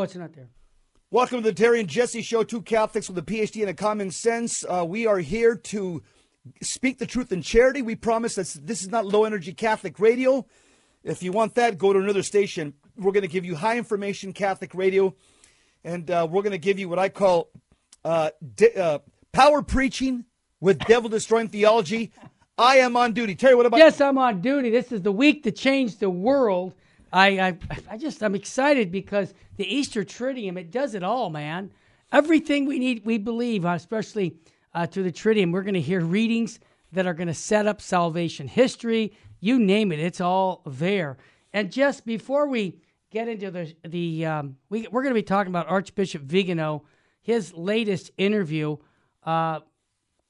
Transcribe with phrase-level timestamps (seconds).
[0.00, 0.48] Oh, it's not there.
[1.10, 4.10] Welcome to the Terry and Jesse Show, two Catholics with a PhD and a common
[4.10, 4.64] sense.
[4.66, 6.02] Uh, we are here to
[6.62, 7.82] speak the truth in charity.
[7.82, 10.46] We promise that this is not low energy Catholic radio.
[11.04, 12.72] If you want that, go to another station.
[12.96, 15.14] We're going to give you high information Catholic radio,
[15.84, 17.50] and uh, we're going to give you what I call
[18.02, 19.00] uh, di- uh,
[19.32, 20.24] power preaching
[20.60, 22.10] with devil destroying theology.
[22.56, 23.34] I am on duty.
[23.34, 24.70] Terry, what about Yes, I'm on duty.
[24.70, 26.72] This is the week to change the world.
[27.12, 27.58] I, I,
[27.90, 31.72] I just, I'm excited because the Easter Triduum, it does it all, man.
[32.12, 34.36] Everything we need, we believe, uh, especially
[34.74, 35.52] uh, through the Triduum.
[35.52, 36.60] We're going to hear readings
[36.92, 39.12] that are going to set up salvation history.
[39.40, 41.18] You name it, it's all there.
[41.52, 42.76] And just before we
[43.10, 46.84] get into the, the um, we, we're going to be talking about Archbishop Vigano,
[47.22, 48.76] his latest interview.
[49.24, 49.60] Uh,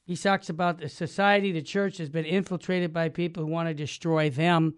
[0.06, 3.74] he talks about the society, the church has been infiltrated by people who want to
[3.74, 4.74] destroy them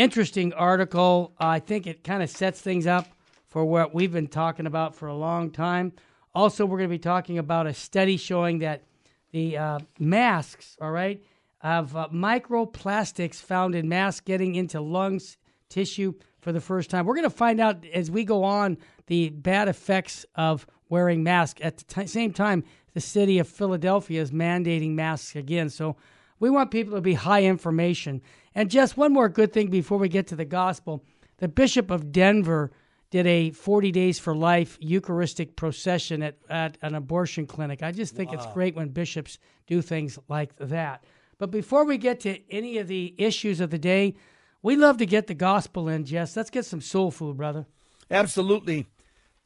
[0.00, 1.34] interesting article.
[1.38, 3.08] Uh, I think it kind of sets things up
[3.48, 5.92] for what we've been talking about for a long time.
[6.34, 8.84] Also, we're going to be talking about a study showing that
[9.32, 11.22] the uh, masks, all right,
[11.60, 15.36] of uh, microplastics found in masks getting into lungs
[15.68, 17.04] tissue for the first time.
[17.04, 21.60] We're going to find out as we go on the bad effects of wearing masks.
[21.62, 22.64] At the t- same time,
[22.94, 25.68] the city of Philadelphia is mandating masks again.
[25.68, 25.96] So
[26.40, 28.22] we want people to be high information.
[28.54, 31.04] And just one more good thing before we get to the gospel
[31.38, 32.70] the Bishop of Denver
[33.10, 37.82] did a 40 Days for Life Eucharistic procession at, at an abortion clinic.
[37.82, 38.36] I just think wow.
[38.36, 41.02] it's great when bishops do things like that.
[41.38, 44.14] But before we get to any of the issues of the day,
[44.62, 46.36] we love to get the gospel in, Jess.
[46.36, 47.66] Let's get some soul food, brother.
[48.10, 48.86] Absolutely.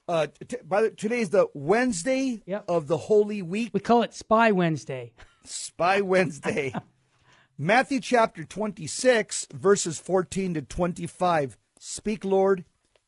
[0.08, 2.64] Uh, t- by the, today's the Wednesday yep.
[2.68, 3.70] of the Holy Week.
[3.72, 5.12] We call it Spy Wednesday.
[5.44, 6.74] Spy Wednesday.
[7.58, 11.56] Matthew chapter 26, verses 14 to 25.
[11.78, 12.64] Speak, Lord,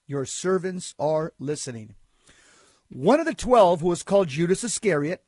[0.06, 1.94] your servants are listening.
[2.88, 5.24] One of the twelve, who was called Judas Iscariot,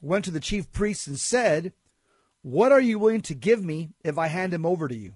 [0.00, 1.72] went to the chief priests and said,
[2.42, 5.12] What are you willing to give me if I hand him over to you?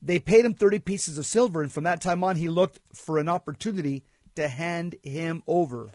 [0.00, 3.18] They paid him 30 pieces of silver, and from that time on, he looked for
[3.18, 4.02] an opportunity
[4.34, 5.90] to hand him over.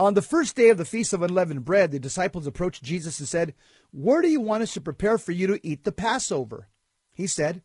[0.00, 3.28] On the first day of the Feast of Unleavened Bread, the disciples approached Jesus and
[3.28, 3.52] said,
[3.92, 6.68] Where do you want us to prepare for you to eat the Passover?
[7.12, 7.60] He said,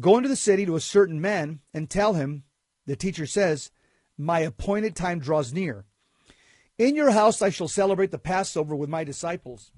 [0.00, 2.44] Go into the city to a certain man and tell him,
[2.86, 3.70] the teacher says,
[4.16, 5.84] My appointed time draws near.
[6.78, 9.70] In your house I shall celebrate the Passover with my disciples.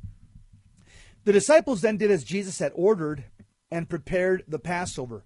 [1.25, 3.25] The disciples then did as Jesus had ordered
[3.73, 5.25] and prepared the Passover.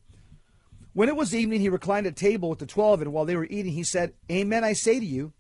[0.95, 3.45] When it was evening, he reclined at table with the twelve, and while they were
[3.45, 5.35] eating, he said, Amen, I say to you,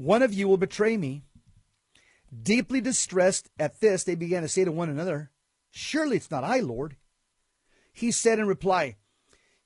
[0.00, 1.24] one of you will betray me.
[2.42, 5.30] Deeply distressed at this, they began to say to one another,
[5.70, 6.96] Surely it's not I, Lord.
[7.92, 8.96] He said in reply,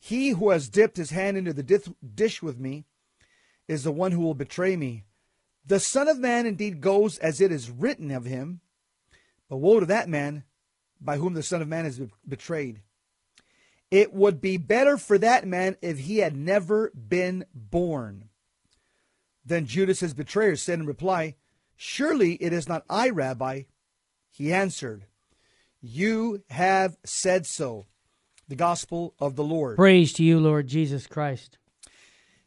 [0.00, 2.84] He who has dipped his hand into the dish with me
[3.68, 5.04] is the one who will betray me.
[5.64, 8.60] The Son of Man indeed goes as it is written of him,
[9.48, 10.42] but woe to that man
[11.00, 12.82] by whom the Son of Man is betrayed.
[13.88, 18.30] It would be better for that man if he had never been born.
[19.44, 21.36] Then Judas, his betrayer, said in reply,
[21.76, 23.62] Surely it is not I, Rabbi.
[24.30, 25.06] He answered,
[25.80, 27.86] You have said so.
[28.46, 29.76] The gospel of the Lord.
[29.76, 31.56] Praise to you, Lord Jesus Christ.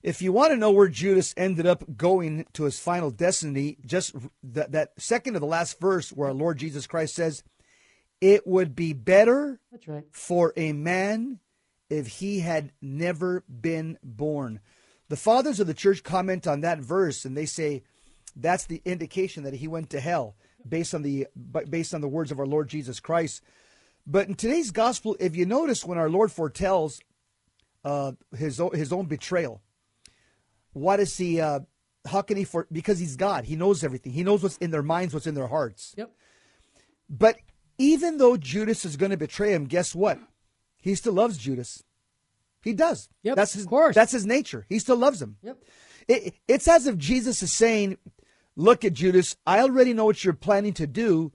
[0.04, 4.16] If you want to know where Judas ended up going to his final destiny, just
[4.44, 7.44] that, that second to the last verse where our Lord Jesus Christ says,
[8.22, 10.06] It would be better That's right.
[10.12, 11.40] for a man
[11.90, 14.60] if he had never been born.
[15.10, 17.84] The fathers of the church comment on that verse and they say
[18.36, 20.36] that's the indication that he went to hell
[20.68, 21.28] based on the
[21.70, 23.42] based on the words of our Lord Jesus Christ.
[24.06, 27.02] But in today's gospel, if you notice when our Lord foretells
[27.84, 29.62] uh, his own, his own betrayal,
[30.74, 31.42] what is he?
[31.42, 31.62] Uh,
[32.06, 32.68] how can he for?
[32.72, 34.14] Because he's God, he knows everything.
[34.14, 35.94] He knows what's in their minds, what's in their hearts.
[35.98, 36.12] Yep.
[37.10, 37.38] But
[37.78, 40.20] even though Judas is going to betray him, guess what?
[40.80, 41.84] He still loves Judas.
[42.68, 43.08] He does.
[43.24, 43.64] Yep, that's his.
[43.64, 43.96] Of course.
[43.96, 44.66] That's his nature.
[44.68, 45.38] He still loves him.
[45.42, 45.64] Yep.
[46.10, 47.98] It, it's as if Jesus is saying,
[48.58, 49.38] "Look at Judas.
[49.48, 51.32] I already know what you're planning to do.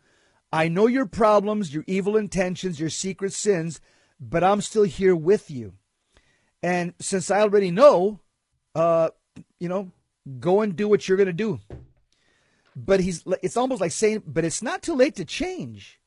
[0.52, 3.80] I know your problems, your evil intentions, your secret sins,
[4.20, 5.72] but I'm still here with you.
[6.62, 8.20] And since I already know,
[8.74, 9.08] uh,
[9.58, 9.90] you know,
[10.38, 11.60] go and do what you're going to do."
[12.76, 13.24] But he's.
[13.42, 15.98] It's almost like saying, "But it's not too late to change."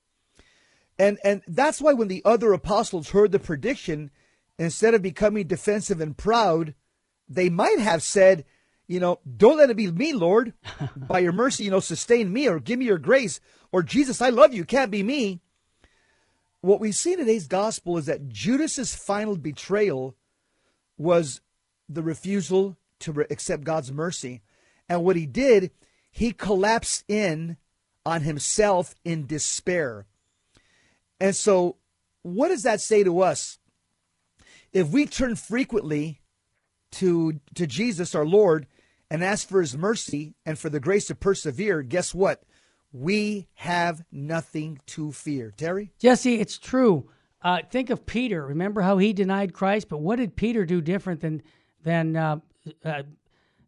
[1.00, 4.12] And and that's why when the other apostles heard the prediction
[4.58, 6.74] instead of becoming defensive and proud,
[7.28, 8.46] they might have said,
[8.88, 10.54] you know, don't let it be me, Lord.
[10.96, 13.40] By your mercy, you know, sustain me or give me your grace.
[13.72, 14.64] Or Jesus, I love you.
[14.64, 15.42] Can't be me.
[16.62, 20.16] What we see in today's gospel is that Judas's final betrayal
[20.98, 21.42] was
[21.88, 24.42] the refusal to re- accept God's mercy.
[24.88, 25.72] And what he did,
[26.12, 27.58] he collapsed in
[28.06, 30.06] on himself in despair.
[31.20, 31.78] And so,
[32.22, 33.60] what does that say to us?
[34.76, 36.20] If we turn frequently
[36.92, 38.68] to, to Jesus, our Lord,
[39.10, 42.44] and ask for his mercy and for the grace to persevere, guess what?
[42.92, 45.54] We have nothing to fear.
[45.56, 45.94] Terry?
[45.98, 47.10] Jesse, it's true.
[47.42, 48.46] Uh, think of Peter.
[48.46, 49.88] Remember how he denied Christ?
[49.88, 51.42] But what did Peter do different than
[51.82, 52.40] than uh,
[52.84, 53.04] uh,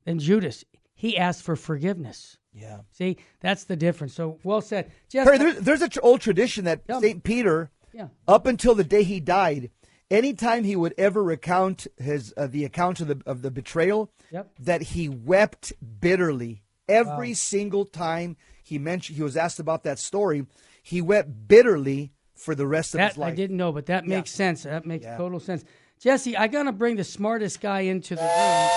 [0.04, 0.66] than Judas?
[0.94, 2.38] He asked for forgiveness.
[2.54, 2.80] Yeah.
[2.92, 4.14] See, that's the difference.
[4.14, 4.92] So well said.
[5.08, 7.24] Jesse, there's, there's an old tradition that St.
[7.24, 8.08] Peter, yeah.
[8.28, 9.70] up until the day he died,
[10.10, 14.50] anytime he would ever recount his uh, the account of the of the betrayal, yep.
[14.60, 17.36] that he wept bitterly every wow.
[17.36, 20.46] single time he mentioned he was asked about that story.
[20.84, 23.34] He wept bitterly for the rest of that his life.
[23.34, 24.18] I didn't know, but that yeah.
[24.18, 24.64] makes sense.
[24.64, 25.18] That makes yeah.
[25.18, 25.64] total sense.
[26.00, 28.70] Jesse, I gotta bring the smartest guy into the room,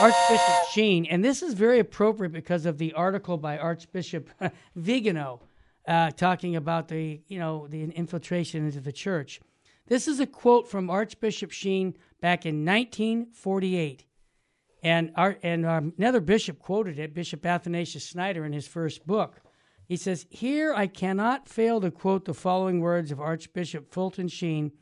[0.00, 4.30] Archbishop Sheen, and this is very appropriate because of the article by Archbishop
[4.76, 5.40] Vigano,
[5.88, 9.40] uh, talking about the you know the infiltration into the church.
[9.88, 14.04] This is a quote from Archbishop Sheen back in 1948.
[14.82, 19.40] And, our, and um, another bishop quoted it, Bishop Athanasius Schneider, in his first book.
[19.86, 24.72] He says, Here I cannot fail to quote the following words of Archbishop Fulton Sheen,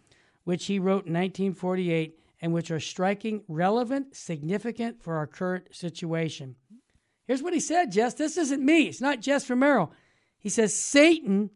[0.45, 6.57] which he wrote in 1948 and which are striking, relevant, significant for our current situation.
[7.27, 8.15] Here's what he said, Jess.
[8.15, 8.83] This isn't me.
[8.83, 9.91] It's not Jess Romero.
[10.39, 11.51] He says, Satan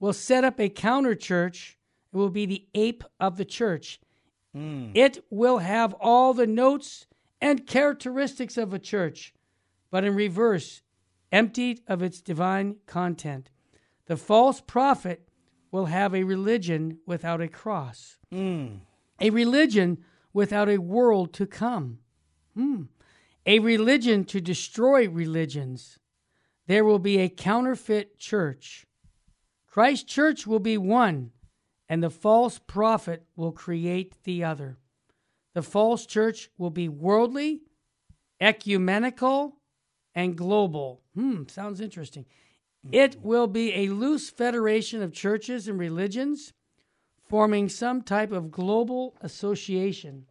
[0.00, 1.78] will set up a counter church.
[2.14, 4.00] It will be the ape of the church.
[4.56, 4.92] Mm.
[4.94, 7.06] It will have all the notes
[7.40, 9.34] and characteristics of a church,
[9.90, 10.82] but in reverse,
[11.32, 13.50] emptied of its divine content.
[14.06, 15.28] The false prophet
[15.72, 18.78] will have a religion without a cross, mm.
[19.20, 21.98] a religion without a world to come,
[22.56, 22.86] mm.
[23.44, 25.98] a religion to destroy religions.
[26.68, 28.86] There will be a counterfeit church.
[29.66, 31.32] Christ's church will be one,
[31.88, 34.78] and the false prophet will create the other.
[35.54, 37.62] The false church will be worldly,
[38.40, 39.56] ecumenical,
[40.14, 41.02] and global.
[41.14, 42.26] Hmm, sounds interesting.
[42.92, 46.52] It will be a loose federation of churches and religions
[47.26, 50.26] forming some type of global association.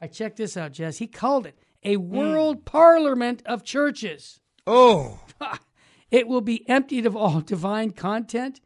[0.00, 0.98] I checked this out, Jess.
[0.98, 2.08] He called it a hmm.
[2.10, 2.64] world mm.
[2.64, 4.40] parliament of churches.
[4.66, 5.20] Oh.
[6.10, 8.60] it will be emptied of all divine content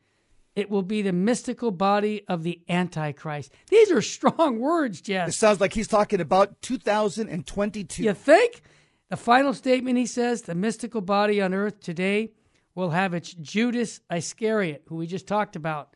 [0.56, 3.52] it will be the mystical body of the Antichrist.
[3.68, 5.28] These are strong words, Jeff.
[5.28, 8.02] It sounds like he's talking about 2022.
[8.02, 8.62] You think?
[9.10, 12.30] The final statement he says the mystical body on earth today
[12.74, 15.94] will have its Judas Iscariot, who we just talked about,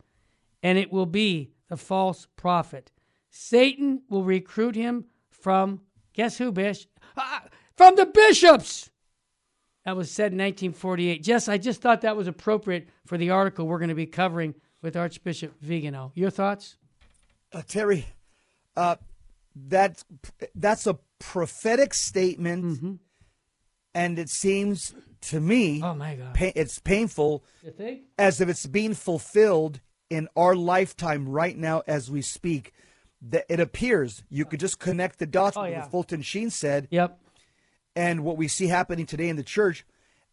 [0.62, 2.92] and it will be the false prophet.
[3.30, 5.80] Satan will recruit him from,
[6.12, 6.86] guess who, Bish?
[7.16, 7.44] Ah,
[7.76, 8.90] from the bishops.
[9.88, 11.22] That was said in 1948.
[11.22, 14.54] Jess, I just thought that was appropriate for the article we're going to be covering
[14.82, 16.12] with Archbishop Vigano.
[16.14, 16.76] Your thoughts?
[17.54, 18.04] Uh, Terry,
[18.76, 18.96] uh,
[19.56, 20.04] that,
[20.54, 22.92] that's a prophetic statement, mm-hmm.
[23.94, 27.42] and it seems to me, oh my God, pa- it's painful
[28.18, 32.74] as if it's being fulfilled in our lifetime right now as we speak.
[33.22, 35.56] That it appears you could just connect the dots.
[35.56, 35.80] Oh, yeah.
[35.80, 36.88] what Fulton Sheen said.
[36.90, 37.18] Yep
[37.98, 39.84] and what we see happening today in the church.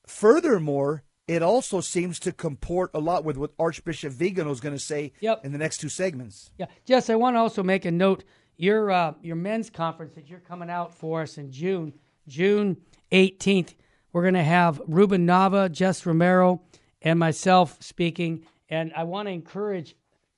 [0.06, 4.80] Furthermore, it also seems to comport a lot with what Archbishop Vigano is going to
[4.80, 5.44] say yep.
[5.44, 6.52] in the next two segments.
[6.60, 8.24] Yeah, Jess, I want to also make a note.
[8.58, 11.94] Your uh, your men's conference that you're coming out for us in June,
[12.28, 12.78] June
[13.12, 13.74] 18th.
[14.14, 16.62] We're going to have Ruben Nava, Jess Romero,
[17.02, 18.46] and myself speaking.
[18.70, 19.96] And I want to encourage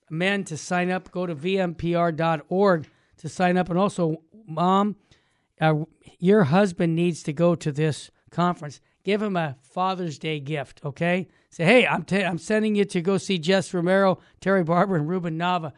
[0.10, 1.12] men to sign up.
[1.12, 4.96] Go to vmpr.org to sign up, and also, mom,
[5.60, 5.86] uh,
[6.20, 8.80] your husband needs to go to this conference.
[9.04, 11.28] Give him a Father's Day gift, okay?
[11.50, 15.08] Say, hey, I'm, t- I'm sending you to go see Jess Romero, Terry Barber, and
[15.08, 15.72] Ruben Nava.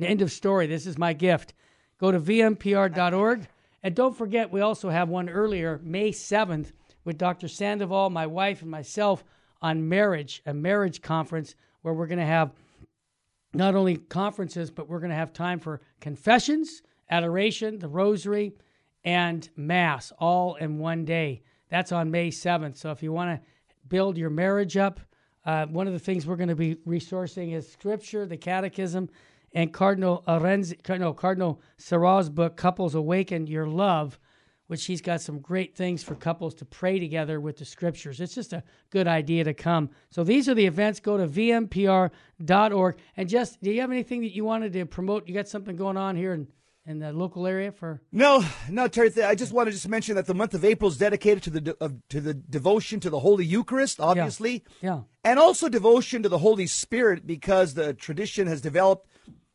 [0.00, 0.66] End of story.
[0.66, 1.52] This is my gift.
[1.98, 3.48] Go to vmpr.org.
[3.82, 6.72] And don't forget, we also have one earlier, May 7th,
[7.04, 7.48] with Dr.
[7.48, 9.24] Sandoval, my wife, and myself
[9.62, 12.52] on marriage, a marriage conference where we're going to have
[13.54, 18.52] not only conferences, but we're going to have time for confessions, adoration, the rosary,
[19.06, 21.42] and Mass all in one day.
[21.70, 22.76] That's on May 7th.
[22.76, 23.46] So if you want to
[23.88, 25.00] build your marriage up,
[25.46, 29.08] uh, one of the things we're going to be resourcing is Scripture, the Catechism,
[29.54, 34.18] and Cardinal Arinze, no, Cardinal Sarah's book, Couples Awaken Your Love,
[34.66, 38.20] which he's got some great things for couples to pray together with the Scriptures.
[38.20, 39.88] It's just a good idea to come.
[40.10, 40.98] So these are the events.
[40.98, 42.96] Go to vmpr.org.
[43.16, 45.28] And just, do you have anything that you wanted to promote?
[45.28, 46.48] You got something going on here in
[46.86, 48.00] in the local area for?
[48.12, 49.10] No, no, Terry.
[49.22, 51.60] I just want to just mention that the month of April is dedicated to the
[51.60, 55.00] de- of, to the devotion to the Holy Eucharist, obviously, Yeah.
[55.24, 59.08] and also devotion to the Holy Spirit because the tradition has developed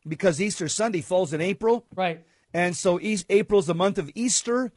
[0.06, 2.24] because Easter Sunday falls in April, Right.
[2.52, 4.72] and so East, April is the month of Easter.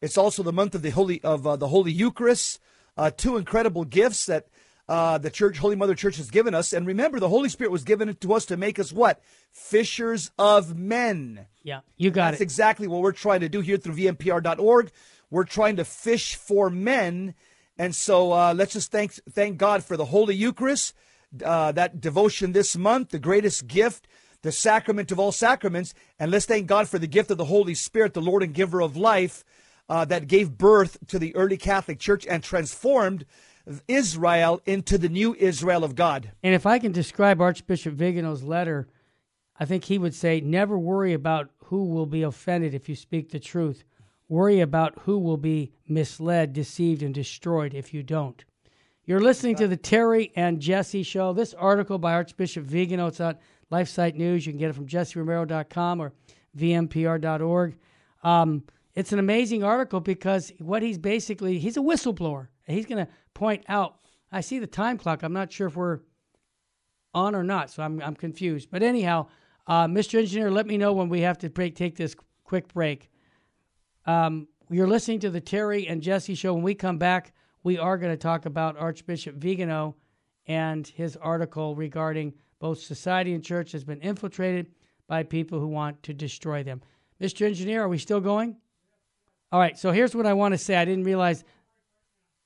[0.00, 2.58] It's also the month of the Holy of uh, the Holy Eucharist.
[2.96, 4.46] Uh, two incredible gifts that
[4.90, 6.72] uh, the Church, Holy Mother Church, has given us.
[6.72, 10.76] And remember, the Holy Spirit was given to us to make us what fishers of
[10.76, 11.46] men.
[11.62, 11.80] Yeah.
[11.96, 12.44] You got That's it.
[12.44, 14.90] exactly what we're trying to do here through vmpr.org.
[15.30, 17.34] We're trying to fish for men.
[17.78, 20.92] And so uh, let's just thank thank God for the Holy Eucharist,
[21.44, 24.08] uh, that devotion this month, the greatest gift,
[24.42, 25.94] the sacrament of all sacraments.
[26.18, 28.82] And let's thank God for the gift of the Holy Spirit, the Lord and giver
[28.82, 29.44] of life,
[29.88, 33.24] uh, that gave birth to the early Catholic Church and transformed
[33.88, 36.32] Israel into the new Israel of God.
[36.42, 38.88] And if I can describe Archbishop Vigano's letter,
[39.58, 43.30] I think he would say, never worry about who will be offended if you speak
[43.30, 43.84] the truth.
[44.28, 48.44] Worry about who will be misled, deceived, and destroyed if you don't.
[49.04, 51.32] You're listening to the Terry and Jesse Show.
[51.32, 53.36] This article by Archbishop Vigano, it's on
[53.72, 54.46] LifeSite News.
[54.46, 56.12] You can get it from jesseromero.com or
[56.56, 57.76] vmpr.org.
[58.22, 58.62] Um,
[58.94, 62.48] it's an amazing article because what he's basically, he's a whistleblower.
[62.66, 63.96] He's going to point out,
[64.32, 65.22] I see the time clock.
[65.22, 66.00] I'm not sure if we're
[67.14, 68.70] on or not, so I'm, I'm confused.
[68.70, 69.26] But anyhow,
[69.66, 70.18] uh, Mr.
[70.18, 73.10] Engineer, let me know when we have to break, take this quick break.
[74.06, 76.54] Um, you're listening to the Terry and Jesse show.
[76.54, 77.32] When we come back,
[77.62, 79.96] we are going to talk about Archbishop Vigano
[80.46, 84.70] and his article regarding both society and church has been infiltrated
[85.08, 86.80] by people who want to destroy them.
[87.20, 87.46] Mr.
[87.46, 88.56] Engineer, are we still going?
[89.52, 90.76] All right, so here's what I want to say.
[90.76, 91.44] I didn't realize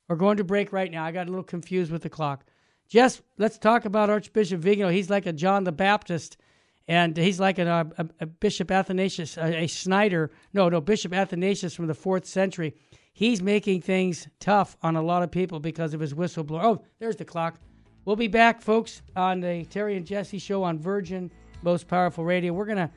[0.09, 1.05] we're going to break right now.
[1.05, 2.45] I got a little confused with the clock.
[2.89, 4.91] Jess, let's talk about Archbishop Vigano.
[4.91, 6.37] He's like a John the Baptist,
[6.87, 10.31] and he's like an, uh, a, a Bishop Athanasius, a, a Schneider.
[10.53, 12.75] No, no, Bishop Athanasius from the fourth century.
[13.13, 16.65] He's making things tough on a lot of people because of his whistleblower.
[16.65, 17.59] Oh, there's the clock.
[18.05, 21.31] We'll be back, folks, on the Terry and Jesse show on Virgin
[21.63, 22.53] Most Powerful Radio.
[22.53, 22.91] We're going to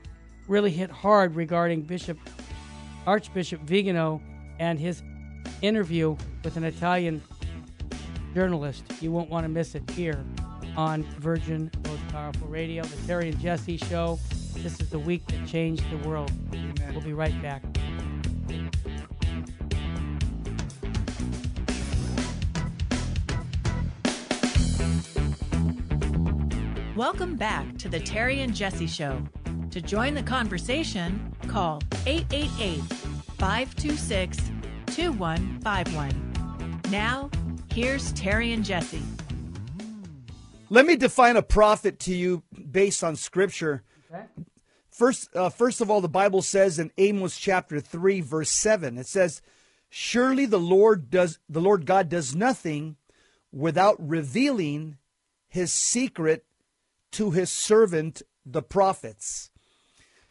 [0.48, 2.18] really hit hard regarding Bishop
[3.06, 4.22] Archbishop Vigano
[4.60, 5.02] and his
[5.62, 7.22] interview with an Italian
[8.34, 8.84] journalist.
[9.02, 10.24] You won't want to miss it here
[10.76, 14.20] on Virgin Most Powerful Radio, the Terry and Jesse Show.
[14.58, 16.32] This is the week that changed the world.
[16.92, 17.64] We'll be right back.
[26.96, 29.22] Welcome back to the Terry and Jesse Show.
[29.70, 32.82] To join the conversation, call 888
[33.38, 34.57] 526
[34.98, 36.82] 2151.
[36.90, 37.30] Now,
[37.72, 39.04] here's Terry and Jesse.
[40.72, 43.84] Let me define a prophet to you based on scripture.
[44.90, 49.06] First, uh, first of all, the Bible says in Amos chapter three, verse seven, it
[49.06, 49.44] says,
[49.88, 52.96] "Surely the Lord does the Lord God does nothing
[53.52, 54.98] without revealing
[55.48, 56.44] His secret
[57.12, 59.52] to His servant the prophets."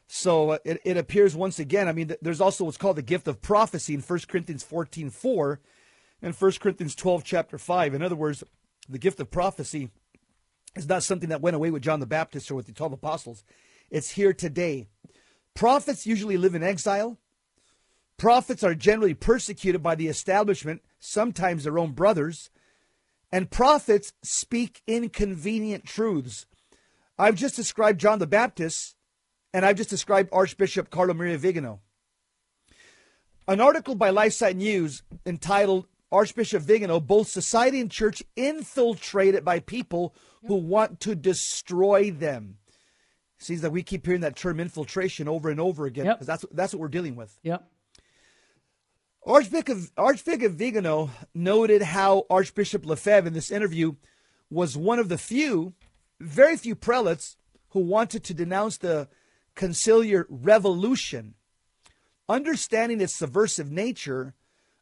[0.09, 1.89] So uh, it, it appears once again.
[1.89, 5.61] I mean, there's also what's called the gift of prophecy in 1 Corinthians 14 4
[6.23, 7.95] and 1 Corinthians 12, chapter 5.
[7.95, 8.43] In other words,
[8.89, 9.91] the gift of prophecy
[10.75, 13.45] is not something that went away with John the Baptist or with the 12 apostles.
[13.91, 14.87] It's here today.
[15.55, 17.19] Prophets usually live in exile.
[18.17, 22.51] Prophets are generally persecuted by the establishment, sometimes their own brothers.
[23.33, 26.47] And prophets speak inconvenient truths.
[27.19, 28.96] I've just described John the Baptist
[29.57, 31.81] and I've just described Archbishop Carlo Maria Vigano.
[33.49, 40.15] An article by LifeSite News entitled Archbishop Vigano, both society and church infiltrated by people
[40.47, 42.59] who want to destroy them.
[43.39, 46.17] Seems that we keep hearing that term infiltration over and over again Yep.
[46.17, 47.39] because that's that's what we're dealing with.
[47.43, 47.67] Yep.
[49.25, 53.95] Archbishop, Archbishop Vigano noted how Archbishop Lefebvre in this interview
[54.51, 55.73] was one of the few,
[56.21, 57.39] very few prelates
[57.71, 59.09] who wanted to denounce the
[59.57, 61.35] conciliar revolution.
[62.29, 64.35] Understanding its subversive nature,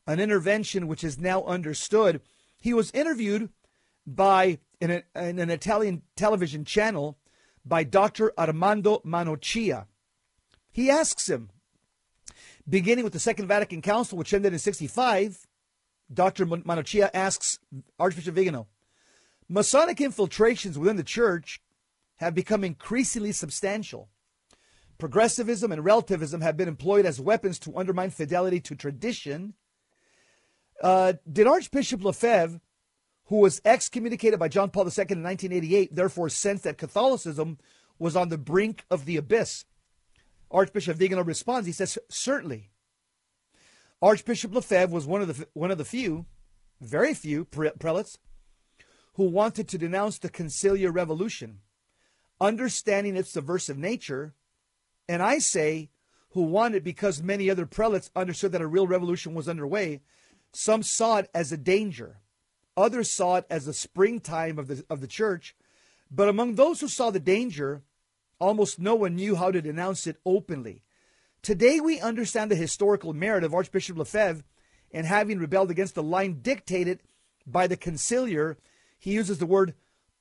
[0.06, 2.20] an intervention which is now understood,
[2.56, 3.50] he was interviewed
[4.06, 7.18] by in, a, in an Italian television channel
[7.64, 8.32] by Dr.
[8.38, 9.86] Armando Manocchia.
[10.70, 11.50] He asks him,
[12.68, 15.46] beginning with the Second Vatican Council, which ended in 65,
[16.12, 16.46] Dr.
[16.46, 17.58] Manocchia asks
[17.98, 18.66] Archbishop Vigano,
[19.48, 21.60] Masonic infiltrations within the church
[22.16, 24.08] have become increasingly substantial.
[24.98, 29.54] Progressivism and relativism have been employed as weapons to undermine fidelity to tradition.
[30.82, 32.60] Uh, did Archbishop Lefebvre,
[33.26, 37.58] who was excommunicated by John Paul II in 1988, therefore sense that Catholicism
[37.98, 39.64] was on the brink of the abyss?
[40.50, 41.66] Archbishop Vigano responds.
[41.66, 42.70] He says, Certainly.
[44.00, 46.26] Archbishop Lefebvre was one of the one of the few,
[46.80, 48.18] very few prelates
[49.14, 51.60] who wanted to denounce the conciliar revolution,
[52.40, 54.34] understanding its subversive nature,
[55.08, 55.90] and I say
[56.30, 60.00] who wanted because many other prelates understood that a real revolution was underway.
[60.52, 62.18] Some saw it as a danger.
[62.76, 65.54] Others saw it as a springtime of the of the church.
[66.10, 67.82] But among those who saw the danger,
[68.40, 70.82] almost no one knew how to denounce it openly.
[71.42, 74.44] Today we understand the historical merit of Archbishop Lefebvre
[74.90, 77.00] in having rebelled against the line dictated
[77.46, 78.56] by the conciliar.
[78.98, 79.74] He uses the word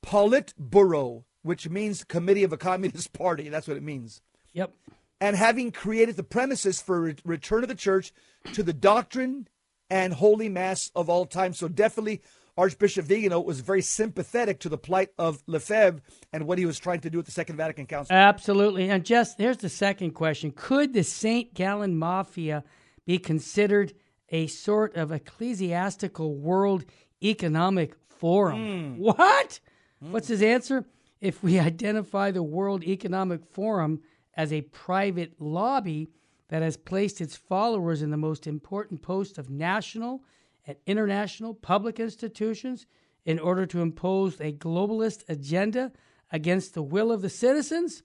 [0.06, 3.50] Politburo, which means committee of a communist party.
[3.50, 4.22] That's what it means.
[4.54, 4.74] Yep.
[5.22, 8.14] And having created the premises for a return of the church
[8.54, 9.48] to the doctrine
[9.90, 11.54] and holy mass of all time.
[11.54, 12.22] So definitely
[12.58, 17.00] Archbishop Vigano was very sympathetic to the plight of Lefebvre and what he was trying
[17.02, 18.16] to do at the Second Vatican Council.
[18.16, 18.90] Absolutely.
[18.90, 21.54] And just here's the second question Could the St.
[21.54, 22.64] Gallen Mafia
[23.06, 23.94] be considered
[24.30, 26.86] a sort of ecclesiastical world
[27.24, 28.60] economic forum?
[28.60, 28.98] Mm.
[28.98, 29.60] What?
[30.04, 30.12] Mm.
[30.12, 30.86] What's his answer?
[31.22, 34.02] If we identify the World Economic Forum
[34.36, 36.10] as a private lobby
[36.50, 40.24] that has placed its followers in the most important posts of national
[40.66, 42.86] and international public institutions
[43.26, 45.92] in order to impose a globalist agenda
[46.32, 48.04] against the will of the citizens,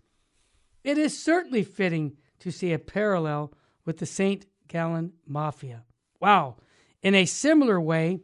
[0.84, 3.52] it is certainly fitting to see a parallel
[3.84, 4.46] with the St.
[4.68, 5.82] Gallen Mafia.
[6.20, 6.56] Wow.
[7.02, 8.20] In a similar way,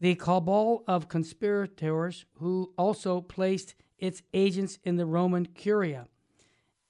[0.00, 6.06] the cabal of conspirators who also placed its agents in the Roman Curia.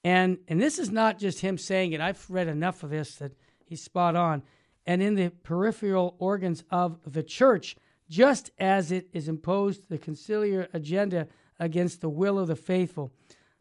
[0.03, 2.01] And, and this is not just him saying it.
[2.01, 3.33] I've read enough of this that
[3.65, 4.43] he's spot on
[4.85, 7.75] and in the peripheral organs of the church,
[8.09, 11.27] just as it is imposed the conciliar agenda
[11.59, 13.11] against the will of the faithful.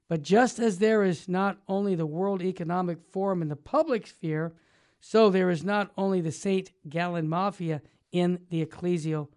[0.08, 4.54] But just as there is not only the World Economic Forum in the public sphere,
[5.00, 6.72] so there is not only the St.
[6.88, 9.28] Gallen Mafia in the ecclesial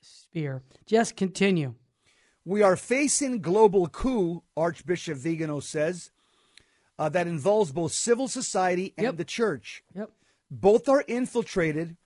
[0.00, 0.62] sphere.
[0.84, 1.74] Just continue.
[2.44, 6.10] We are facing global coup, Archbishop Vigano says,
[6.98, 9.16] uh, that involves both civil society and yep.
[9.16, 9.82] the church.
[9.94, 10.10] Yep.
[10.50, 11.96] Both are infiltrated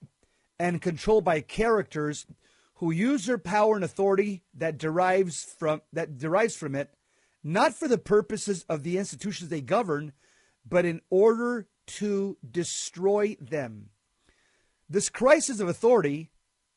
[0.59, 2.27] and controlled by characters
[2.77, 6.95] who use their power and authority that derives from that derives from it,
[7.43, 10.13] not for the purposes of the institutions they govern,
[10.69, 13.91] but in order to destroy them.
[14.89, 16.31] This crisis of authority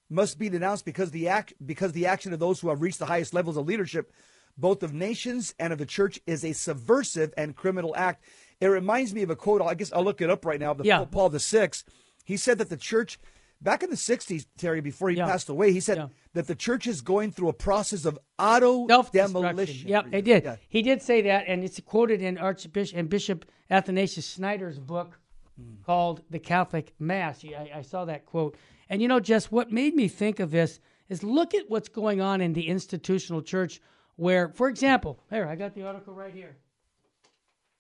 [0.10, 3.06] must be denounced because the act because the action of those who have reached the
[3.06, 4.12] highest levels of leadership,
[4.60, 8.24] both of nations and of the church, is a subversive and criminal act.
[8.60, 9.62] It reminds me of a quote.
[9.62, 10.74] I guess I'll look it up right now.
[10.74, 11.06] The yeah.
[11.06, 11.86] Paul the Sixth.
[12.26, 13.20] He said that the church,
[13.62, 15.26] back in the '60s, Terry, before he yeah.
[15.26, 16.08] passed away, he said yeah.
[16.34, 19.88] that the church is going through a process of auto demolition.
[19.88, 20.60] Yep, they did.
[20.68, 25.20] He did say that, and it's quoted in Archbishop and Bishop Athanasius Schneider's book
[25.60, 25.84] mm.
[25.86, 28.58] called "The Catholic Mass." I, I saw that quote,
[28.90, 32.22] and you know, just what made me think of this is look at what's going
[32.22, 33.82] on in the institutional church.
[34.20, 36.58] Where, for example, here I got the article right here.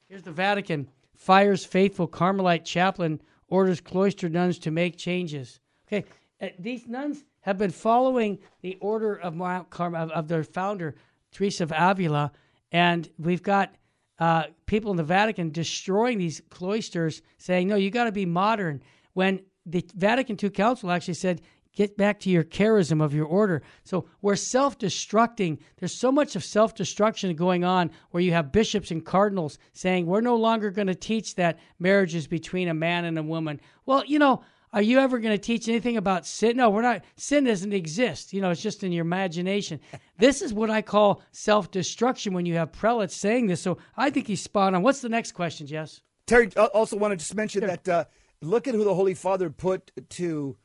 [0.07, 5.59] Here's the Vatican fires faithful Carmelite chaplain, orders cloistered nuns to make changes.
[5.85, 6.07] Okay,
[6.41, 10.95] uh, these nuns have been following the order of Mount Carmel, of, of their founder,
[11.33, 12.31] Teresa of Avila,
[12.71, 13.75] and we've got
[14.19, 18.81] uh, people in the Vatican destroying these cloisters, saying, no, you got to be modern.
[19.11, 21.41] When the Vatican II Council actually said,
[21.79, 23.61] Get back to your charism of your order.
[23.85, 25.59] So we're self destructing.
[25.77, 30.05] There's so much of self destruction going on where you have bishops and cardinals saying,
[30.05, 33.61] we're no longer going to teach that marriage is between a man and a woman.
[33.85, 36.57] Well, you know, are you ever going to teach anything about sin?
[36.57, 37.05] No, we're not.
[37.15, 38.33] Sin doesn't exist.
[38.33, 39.79] You know, it's just in your imagination.
[40.17, 43.61] This is what I call self destruction when you have prelates saying this.
[43.61, 44.83] So I think he's spot on.
[44.83, 46.01] What's the next question, Jess?
[46.27, 47.69] Terry, also wanted to just mention sure.
[47.69, 48.03] that uh,
[48.41, 50.57] look at who the Holy Father put to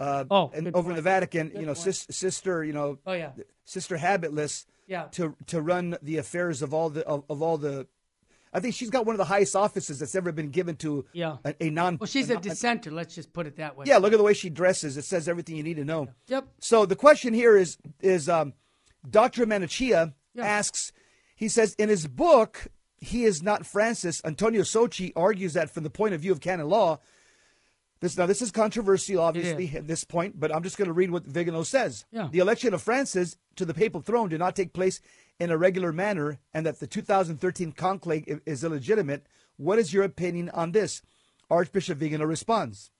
[0.00, 0.88] uh, oh, and over point.
[0.90, 3.32] in the Vatican, good you know, sis, sister, you know, oh yeah,
[3.66, 7.86] sister habitless, yeah, to to run the affairs of all the of, of, all the.
[8.52, 11.36] I think she's got one of the highest offices that's ever been given to yeah.
[11.44, 11.98] a, a non.
[11.98, 12.90] Well, she's a, a dissenter.
[12.90, 13.84] let's just put it that way.
[13.86, 14.96] Yeah, look at the way she dresses.
[14.96, 16.08] It says everything you need to know.
[16.28, 16.48] Yep.
[16.60, 18.54] So the question here is is um,
[19.08, 19.46] Dr.
[19.46, 20.44] Manocchia yeah.
[20.44, 20.92] asks.
[21.36, 24.20] He says in his book, he is not Francis.
[24.24, 27.00] Antonio Socci argues that from the point of view of canon law,
[28.00, 31.10] this now this is controversial, obviously, at this point, but I'm just going to read
[31.10, 32.06] what Vigano says.
[32.10, 32.28] Yeah.
[32.30, 35.00] The election of Francis to the papal throne did not take place
[35.38, 39.26] in a regular manner, and that the 2013 conclave is illegitimate.
[39.56, 41.02] What is your opinion on this?
[41.50, 42.90] Archbishop Vigano responds.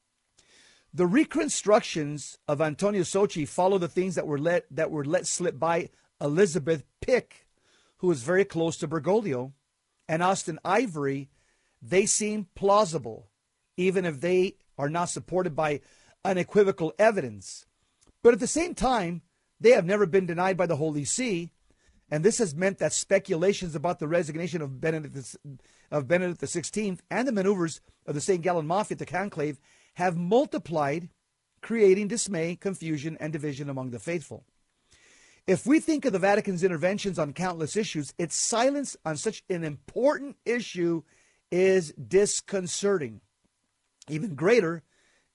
[0.93, 5.59] The reconstructions of Antonio Socci follow the things that were let that were let slip
[5.59, 7.47] by Elizabeth Pick,
[7.99, 9.53] who was very close to Bergoglio,
[10.09, 11.29] and Austen Ivereigh.
[11.81, 13.31] they seem plausible,
[13.77, 15.81] even if they are not supported by
[16.25, 17.67] unequivocal evidence.
[18.23, 19.23] But at the same time,
[19.61, 21.53] they have never been denied by the Holy See,
[22.11, 25.37] and this has meant that speculations about the resignation of Benedict,
[25.91, 28.43] of Benedict XVI and the maneuvers of the St.
[28.43, 29.61] Gallen Mafia at the conclave
[29.95, 31.11] have multiplied,
[31.61, 34.45] creating dismay, confusion, and division among the faithful.
[35.47, 39.63] If we think of the Vatican's interventions on countless issues, its silence on such an
[39.63, 41.03] important issue
[41.51, 43.21] is disconcerting.
[44.11, 44.83] Even greater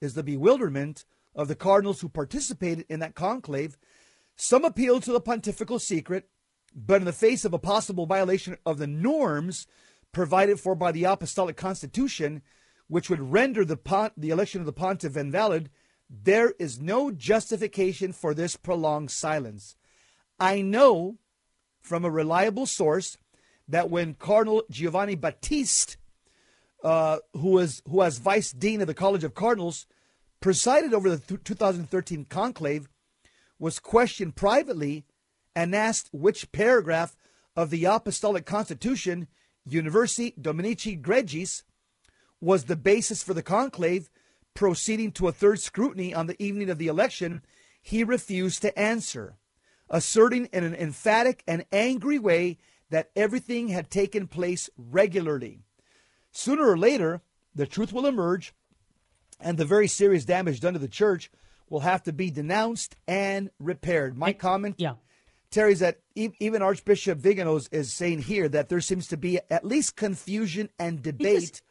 [0.01, 3.77] is the bewilderment of the cardinals who participated in that conclave.
[4.35, 6.29] Some appealed to the pontifical secret,
[6.75, 9.67] but in the face of a possible violation of the norms
[10.11, 12.41] provided for by the apostolic constitution,
[12.87, 15.69] which would render the, the election of the pontiff invalid,
[16.09, 19.75] there is no justification for this prolonged silence.
[20.39, 21.17] I know
[21.81, 23.17] from a reliable source
[23.67, 25.97] that when Cardinal Giovanni Battista,
[26.85, 29.87] uh, who was who was vice dean of the College of Cardinals,
[30.39, 32.87] presided over the th- 2013 conclave,
[33.57, 35.03] was questioned privately
[35.55, 37.17] and asked which paragraph
[37.55, 39.27] of the Apostolic Constitution,
[39.67, 41.63] Universi Dominici Gregis,
[42.39, 44.11] was the basis for the conclave
[44.53, 47.41] proceeding to a third scrutiny on the evening of the election,
[47.81, 49.37] he refused to answer,
[49.89, 52.59] asserting in an emphatic and angry way
[52.91, 55.64] that everything had taken place regularly.
[56.35, 57.21] Sooner or later,
[57.55, 58.53] the truth will emerge,
[59.39, 61.31] and the very serious damage done to the church
[61.69, 64.17] will have to be denounced and repaired.
[64.17, 64.95] My comment Yeah.
[65.49, 69.63] Terry, is that even Archbishop Viganos is saying here that there seems to be at
[69.63, 71.61] least confusion and debate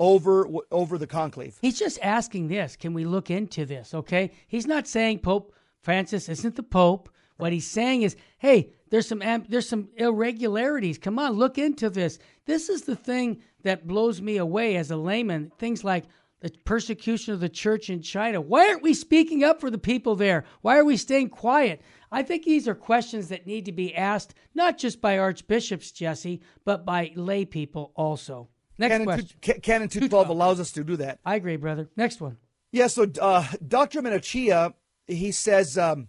[0.00, 1.56] over over the conclave.
[1.62, 2.74] He's just asking this.
[2.74, 3.94] Can we look into this?
[3.94, 4.32] Okay.
[4.48, 7.08] He's not saying Pope Francis isn't the Pope.
[7.36, 10.98] What he's saying is, hey, there's some there's some irregularities.
[10.98, 12.18] Come on, look into this.
[12.44, 15.52] This is the thing that blows me away as a layman.
[15.58, 16.04] Things like
[16.40, 18.40] the persecution of the church in China.
[18.40, 20.44] Why aren't we speaking up for the people there?
[20.60, 21.80] Why are we staying quiet?
[22.10, 26.42] I think these are questions that need to be asked not just by archbishops, Jesse,
[26.64, 28.48] but by lay people also.
[28.76, 29.28] Next Canon, question.
[29.40, 31.20] two, Ca- Canon 212 allows us to do that.
[31.24, 31.88] I agree, brother.
[31.96, 32.38] Next one.
[32.72, 34.02] Yeah, so uh, Dr.
[34.02, 34.74] Manocchia,
[35.06, 36.08] he says, um,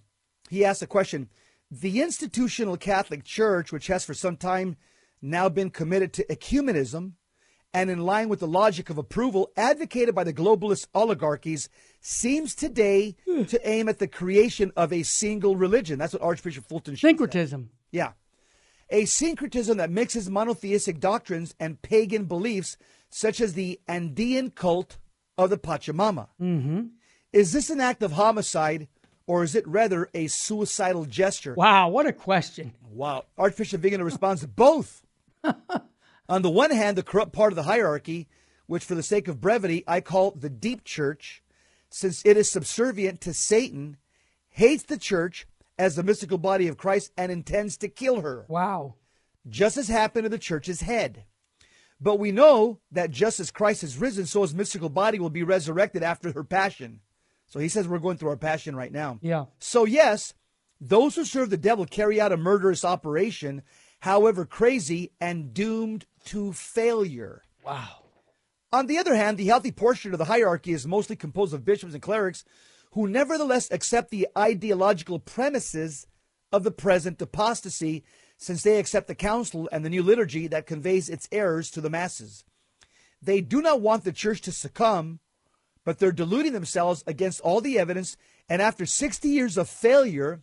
[0.49, 1.29] he asks a question.
[1.69, 4.77] The institutional Catholic Church, which has for some time
[5.21, 7.13] now been committed to ecumenism
[7.73, 13.15] and in line with the logic of approval advocated by the globalist oligarchies, seems today
[13.47, 15.97] to aim at the creation of a single religion.
[15.97, 17.07] That's what Archbishop Fulton Sheen said.
[17.09, 17.69] Syncretism.
[17.91, 18.11] Yeah.
[18.89, 22.77] A syncretism that mixes monotheistic doctrines and pagan beliefs,
[23.09, 24.97] such as the Andean cult
[25.37, 26.27] of the Pachamama.
[26.39, 26.81] Mm-hmm.
[27.31, 28.87] Is this an act of homicide,
[29.25, 31.55] or is it rather a suicidal gesture?
[31.55, 32.73] Wow, what a question.
[32.91, 33.25] Wow.
[33.37, 35.03] Archbishop Vigano responds both.
[36.33, 38.27] On the one hand, the corrupt part of the hierarchy,
[38.65, 41.43] which for the sake of brevity I call the deep church,
[41.91, 43.97] since it is subservient to Satan,
[44.49, 45.45] hates the church
[45.77, 48.95] as the mystical body of Christ and intends to kill her, Wow.
[49.47, 51.25] just as happened to the church's head.
[52.01, 55.43] But we know that just as Christ has risen, so his mystical body will be
[55.43, 57.01] resurrected after her passion.
[57.45, 59.19] So he says we're going through our passion right now.
[59.21, 59.45] Yeah.
[59.59, 60.33] So, yes,
[60.81, 63.61] those who serve the devil carry out a murderous operation,
[63.99, 67.43] however crazy and doomed to failure.
[67.65, 68.03] Wow.
[68.71, 71.93] On the other hand, the healthy portion of the hierarchy is mostly composed of bishops
[71.93, 72.43] and clerics
[72.93, 76.07] who nevertheless accept the ideological premises
[76.51, 78.03] of the present apostasy
[78.37, 81.89] since they accept the council and the new liturgy that conveys its errors to the
[81.89, 82.43] masses.
[83.21, 85.19] They do not want the church to succumb,
[85.85, 88.17] but they're deluding themselves against all the evidence.
[88.49, 90.41] And after 60 years of failure,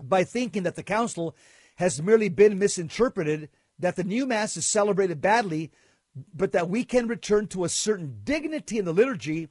[0.00, 1.34] by thinking that the council
[1.76, 3.48] has merely been misinterpreted,
[3.82, 5.72] that the new Mass is celebrated badly,
[6.32, 9.48] but that we can return to a certain dignity in the liturgy,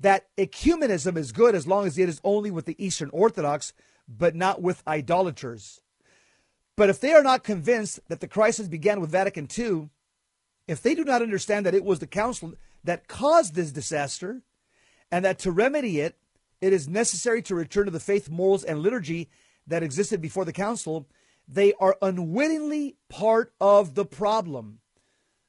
[0.00, 3.72] that ecumenism is good as long as it is only with the Eastern Orthodox,
[4.08, 5.80] but not with idolaters.
[6.76, 9.90] But if they are not convinced that the crisis began with Vatican II,
[10.66, 14.42] if they do not understand that it was the council that caused this disaster,
[15.10, 16.16] and that to remedy it,
[16.60, 19.28] it is necessary to return to the faith, morals, and liturgy
[19.68, 21.06] that existed before the council,
[21.48, 24.80] they are unwittingly part of the problem.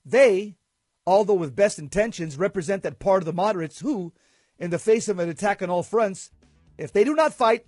[0.05, 0.55] They,
[1.05, 4.13] although with best intentions, represent that part of the moderates who,
[4.57, 6.31] in the face of an attack on all fronts,
[6.77, 7.65] if they do not fight,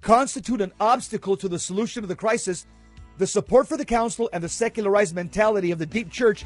[0.00, 2.66] constitute an obstacle to the solution of the crisis.
[3.18, 6.44] The support for the council and the secularized mentality of the deep church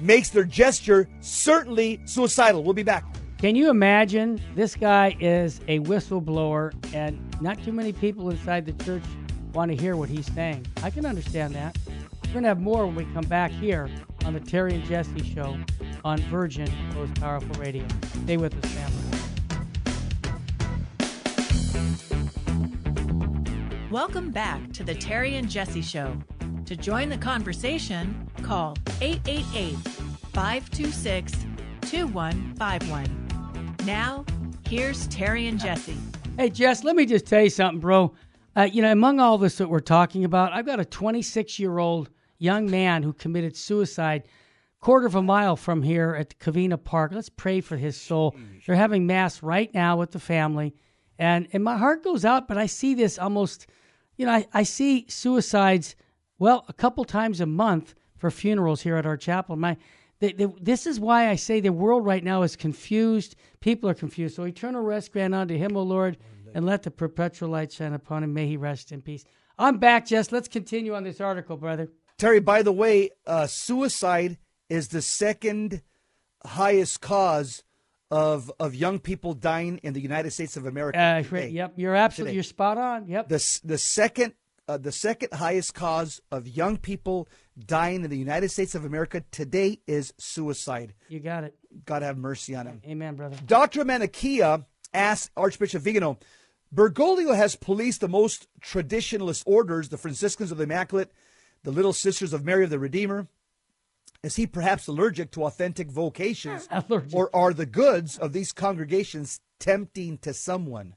[0.00, 2.64] makes their gesture certainly suicidal.
[2.64, 3.04] We'll be back.
[3.38, 8.84] Can you imagine this guy is a whistleblower and not too many people inside the
[8.84, 9.04] church
[9.56, 10.66] want to hear what he's saying?
[10.82, 11.74] I can understand that.
[12.26, 13.88] We're going to have more when we come back here
[14.26, 15.56] on the Terry and Jesse Show
[16.04, 17.82] on Virgin Most Powerful Radio.
[18.24, 19.02] Stay with us, family.
[23.90, 26.18] Welcome back to the Terry and Jesse Show.
[26.66, 29.74] To join the conversation, call 888
[30.34, 31.32] 526
[31.80, 33.76] 2151.
[33.86, 34.26] Now,
[34.68, 35.96] here's Terry and Jesse.
[36.36, 38.12] Hey, Jess, let me just tell you something, bro.
[38.56, 41.78] Uh, you know, among all this that we're talking about, I've got a 26 year
[41.78, 44.24] old young man who committed suicide
[44.80, 47.12] quarter of a mile from here at Covina Park.
[47.12, 48.34] Let's pray for his soul.
[48.66, 50.74] They're having mass right now with the family.
[51.18, 53.66] And, and my heart goes out, but I see this almost,
[54.16, 55.96] you know, I, I see suicides,
[56.38, 59.56] well, a couple times a month for funerals here at our chapel.
[59.56, 59.76] My,
[60.20, 63.36] they, they, this is why I say the world right now is confused.
[63.60, 64.36] People are confused.
[64.36, 66.16] So eternal rest grant unto him, O Lord,
[66.56, 68.32] and let the perpetual light shine upon him.
[68.32, 69.24] May he rest in peace.
[69.58, 70.32] I'm back, Jess.
[70.32, 71.90] Let's continue on this article, brother.
[72.16, 74.38] Terry, by the way, uh, suicide
[74.70, 75.82] is the second
[76.46, 77.62] highest cause
[78.10, 80.98] of of young people dying in the United States of America.
[80.98, 82.34] Uh, yep, you're absolutely today.
[82.36, 83.06] you're spot on.
[83.06, 83.28] Yep.
[83.28, 84.32] The the second
[84.66, 89.22] uh, the second highest cause of young people dying in the United States of America
[89.30, 90.94] today is suicide.
[91.08, 91.54] You got it.
[91.84, 92.80] God have mercy on him.
[92.86, 93.36] Amen, brother.
[93.44, 93.84] Dr.
[93.84, 94.64] Manocchia
[94.94, 96.18] asked Archbishop Vigano,
[96.74, 101.12] Bergoglio has policed the most traditionalist orders, the Franciscans of the Immaculate,
[101.62, 103.28] the Little Sisters of Mary of the Redeemer.
[104.22, 106.68] Is he perhaps allergic to authentic vocations?
[107.12, 110.96] Or are the goods of these congregations tempting to someone?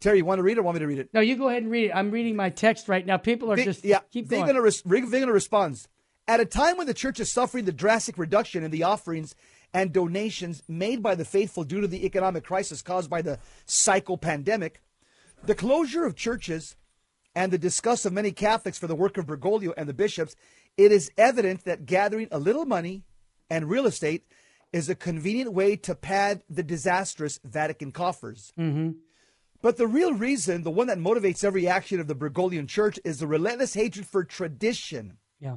[0.00, 1.10] Terry, you want to read it or want me to read it?
[1.12, 1.92] No, you go ahead and read it.
[1.92, 3.16] I'm reading my text right now.
[3.16, 3.98] People are just yeah.
[4.12, 4.42] keep going.
[4.42, 5.88] Vigano, res- Vigano responds
[6.28, 9.34] at a time when the church is suffering the drastic reduction in the offerings
[9.74, 14.16] and donations made by the faithful due to the economic crisis caused by the psycho
[14.16, 14.80] pandemic,
[15.44, 16.76] the closure of churches
[17.34, 20.34] and the disgust of many Catholics for the work of Bergoglio and the bishops,
[20.76, 23.04] it is evident that gathering a little money
[23.50, 24.24] and real estate
[24.72, 28.52] is a convenient way to pad the disastrous Vatican coffers.
[28.58, 28.90] Mm-hmm.
[29.60, 33.18] But the real reason, the one that motivates every action of the Bergoglian Church, is
[33.18, 35.16] the relentless hatred for tradition.
[35.40, 35.56] Yeah.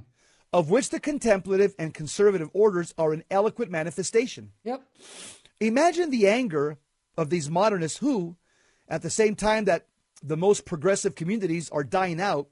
[0.53, 4.51] Of which the contemplative and conservative orders are an eloquent manifestation.
[4.63, 4.83] Yep.
[5.59, 6.77] Imagine the anger
[7.17, 8.35] of these modernists who,
[8.89, 9.87] at the same time that
[10.21, 12.47] the most progressive communities are dying out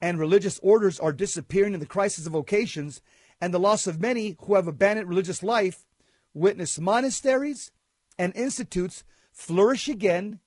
[0.00, 3.00] and religious orders are disappearing in the crisis of vocations
[3.40, 5.86] and the loss of many who have abandoned religious life,
[6.34, 7.70] witness monasteries
[8.18, 10.40] and institutes flourish again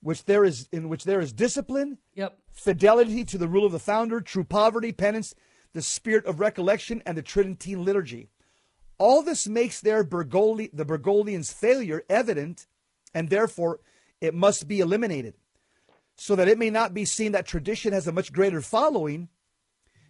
[0.00, 2.38] which there is in which there is discipline, yep.
[2.52, 5.34] fidelity to the rule of the founder, true poverty, penance,
[5.74, 8.30] the spirit of recollection, and the Tridentine liturgy.
[8.96, 12.66] All this makes their Bergoli, the Bergoglians' failure evident,
[13.12, 13.80] and therefore
[14.20, 15.34] it must be eliminated,
[16.16, 19.28] so that it may not be seen that tradition has a much greater following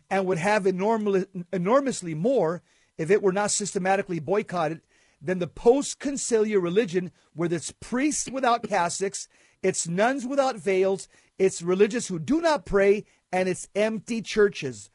[0.09, 2.63] and would have enormous, enormously more
[2.97, 4.83] if it were not systematically boycotted
[5.21, 9.27] than the post conciliar religion with its priests without cassocks
[9.65, 14.91] it's nuns without veils, it's religious who do not pray, and it's empty churches.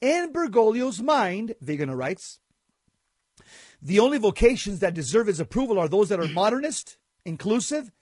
[0.00, 2.40] In Bergoglio's mind, Vigano writes,
[3.80, 7.92] the only vocations that deserve his approval are those that are modernist, inclusive,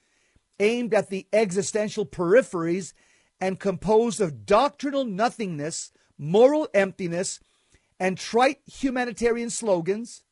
[0.59, 2.95] aimed at the existential peripheries,
[3.39, 7.41] and composed of doctrinal nothingness, moral emptiness,
[8.01, 10.23] and trite humanitarian slogans.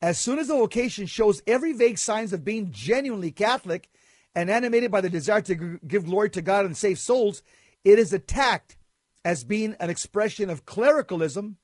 [0.00, 3.90] As soon as the vocation shows every vague signs of being genuinely Catholic,
[4.34, 7.42] and animated by the desire to give glory to God and save souls,
[7.84, 8.76] it is attacked
[9.24, 11.56] as being an expression of clericalism,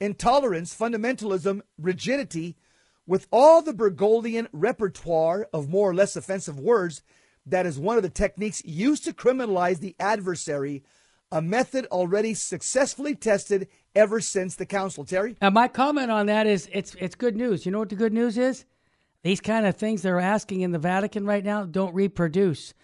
[0.00, 2.56] intolerance, fundamentalism, rigidity,
[3.06, 7.02] with all the Bergoglian repertoire of more or less offensive words
[7.46, 10.82] that is one of the techniques used to criminalize the adversary,
[11.30, 15.04] a method already successfully tested ever since the council.
[15.04, 15.36] Terry?
[15.40, 17.64] Now, my comment on that is it's it's good news.
[17.64, 18.64] You know what the good news is?
[19.22, 22.74] These kind of things they're asking in the Vatican right now don't reproduce.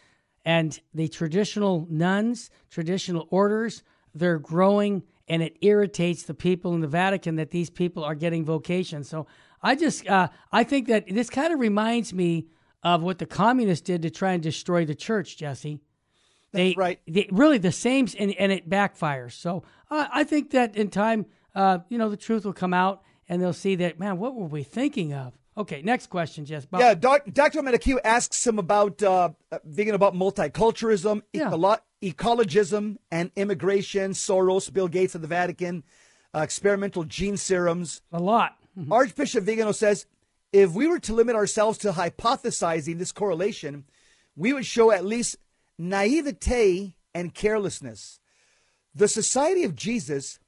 [0.44, 3.82] And the traditional nuns, traditional orders,
[4.14, 8.44] they're growing and it irritates the people in the Vatican that these people are getting
[8.44, 9.08] vocations.
[9.08, 9.26] So
[9.62, 12.46] I just, uh, I think that this kind of reminds me
[12.82, 15.80] of what the communists did to try and destroy the church, Jesse.
[16.52, 17.00] They, That's right.
[17.06, 19.32] They, really the same, and, and it backfires.
[19.32, 23.02] So uh, I think that in time, uh, you know, the truth will come out
[23.28, 25.32] and they'll see that, man, what were we thinking of?
[25.56, 26.64] Okay, next question, Jess.
[26.64, 26.80] Bob.
[26.80, 27.62] Yeah, doc, Dr.
[27.62, 29.30] Manocchia asks him about uh,
[29.70, 31.50] thinking about multiculturalism, yeah.
[31.50, 34.12] ecolo- ecologism, and immigration.
[34.12, 35.84] Soros, Bill Gates of the Vatican,
[36.34, 38.00] uh, experimental gene serums.
[38.12, 38.56] A lot.
[38.78, 38.92] Mm-hmm.
[38.92, 40.06] Archbishop Vigano says
[40.52, 43.84] if we were to limit ourselves to hypothesizing this correlation,
[44.34, 45.36] we would show at least
[45.78, 48.20] naivete and carelessness.
[48.94, 50.38] The Society of Jesus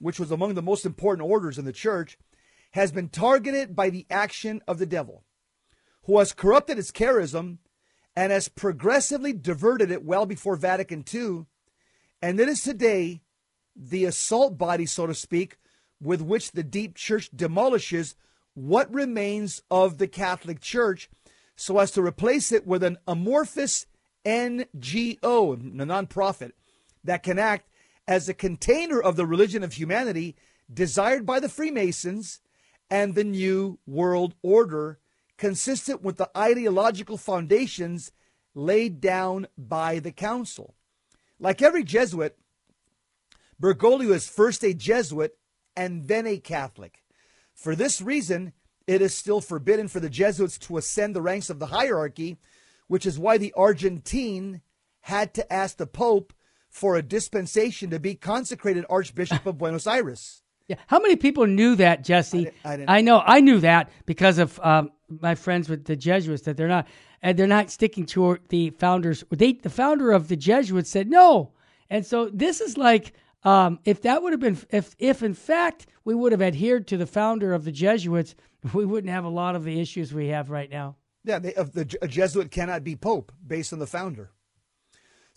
[0.00, 2.18] which was among the most important orders in the church,
[2.70, 5.24] has been targeted by the action of the devil,
[6.04, 7.58] who has corrupted its charism
[8.16, 11.46] and has progressively diverted it well before Vatican II.
[12.22, 13.22] And it is today
[13.74, 15.56] the assault body, so to speak,
[16.00, 18.14] with which the deep church demolishes
[18.54, 21.08] what remains of the Catholic Church
[21.56, 23.86] so as to replace it with an amorphous
[24.24, 26.52] NGO, a nonprofit,
[27.04, 27.68] that can act
[28.08, 30.36] as a container of the religion of humanity
[30.72, 32.40] desired by the Freemasons
[32.90, 34.98] and the New World Order,
[35.36, 38.12] consistent with the ideological foundations
[38.54, 40.74] laid down by the Council.
[41.38, 42.36] Like every Jesuit,
[43.60, 45.38] Bergoglio is first a Jesuit
[45.76, 47.02] and then a Catholic.
[47.54, 48.52] For this reason,
[48.86, 52.38] it is still forbidden for the Jesuits to ascend the ranks of the hierarchy,
[52.88, 54.62] which is why the Argentine
[55.02, 56.32] had to ask the Pope
[56.68, 60.42] for a dispensation to be consecrated Archbishop of Buenos Aires.
[60.70, 60.76] Yeah.
[60.86, 62.48] How many people knew that, Jesse?
[62.64, 63.24] I didn't- I know.
[63.26, 66.86] I knew that because of um, my friends with the Jesuits that they're not
[67.22, 69.24] and they're not sticking to the founders.
[69.30, 71.50] They the founder of the Jesuits said no,
[71.90, 75.88] and so this is like um, if that would have been if if in fact
[76.04, 78.36] we would have adhered to the founder of the Jesuits,
[78.72, 80.94] we wouldn't have a lot of the issues we have right now.
[81.24, 84.30] Yeah, they, the, a Jesuit cannot be pope based on the founder.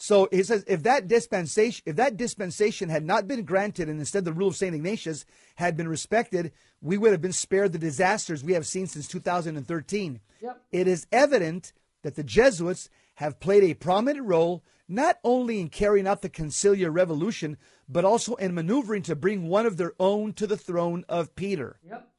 [0.04, 4.26] So he says if that dispensation if that dispensation had not been granted and instead
[4.26, 5.24] the rule of Saint Ignatius
[5.56, 10.20] had been respected, we would have been spared the disasters we have seen since 2013.
[10.42, 10.62] Yep.
[10.74, 16.06] It is evident that the Jesuits have played a prominent role not only in carrying
[16.06, 17.56] out the conciliar revolution,
[17.88, 21.80] but also in maneuvering to bring one of their own to the throne of Peter.
[21.88, 22.10] Yep.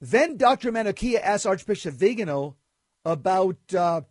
[0.00, 0.70] Then Dr.
[0.70, 2.54] Manocchia asked Archbishop Vigano
[3.04, 4.02] about, uh,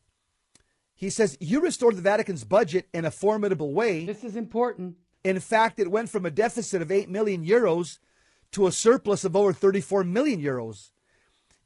[0.95, 4.05] he says, You restored the Vatican's budget in a formidable way.
[4.05, 4.95] This is important.
[5.23, 7.99] In fact, it went from a deficit of 8 million euros
[8.51, 10.91] to a surplus of over 34 million euros.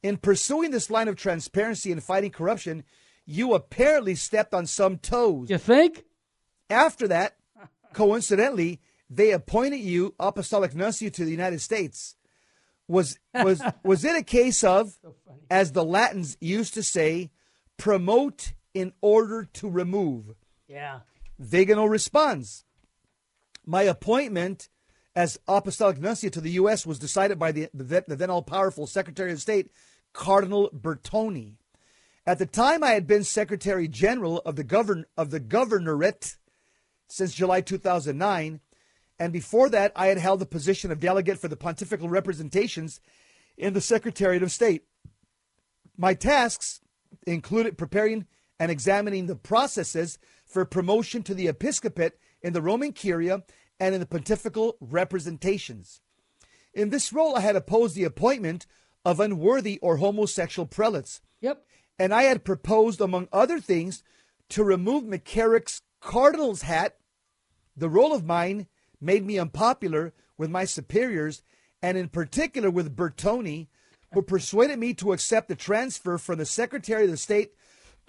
[0.01, 2.83] In pursuing this line of transparency and fighting corruption,
[3.25, 5.49] you apparently stepped on some toes.
[5.49, 6.05] You think?
[6.69, 7.35] After that,
[7.93, 12.15] coincidentally, they appointed you apostolic nuncio to the United States.
[12.87, 14.93] Was was was it a case of,
[15.51, 17.29] as the Latins used to say,
[17.77, 20.35] promote in order to remove?
[20.67, 21.01] Yeah.
[21.37, 22.63] Vigano responds,
[23.65, 24.69] My appointment
[25.15, 26.85] as apostolic nuncio to the U.S.
[26.85, 29.69] was decided by the, the, the then all powerful Secretary of State,
[30.13, 31.55] Cardinal Bertone.
[32.25, 36.37] At the time, I had been Secretary General of the, govern, of the Governorate
[37.09, 38.61] since July 2009.
[39.19, 43.01] And before that, I had held the position of delegate for the pontifical representations
[43.57, 44.83] in the Secretariat of State.
[45.97, 46.79] My tasks
[47.27, 48.25] included preparing
[48.59, 53.43] and examining the processes for promotion to the episcopate in the Roman Curia
[53.79, 56.01] and in the pontifical representations.
[56.73, 58.65] In this role, I had opposed the appointment
[59.05, 61.65] of unworthy or homosexual prelates, Yep.
[61.97, 64.03] and I had proposed, among other things,
[64.49, 66.97] to remove McCarrick's cardinal's hat.
[67.77, 68.67] The role of mine
[68.99, 71.41] made me unpopular with my superiors,
[71.81, 73.67] and in particular with Bertone,
[74.13, 77.53] who persuaded me to accept the transfer from the Secretary of the State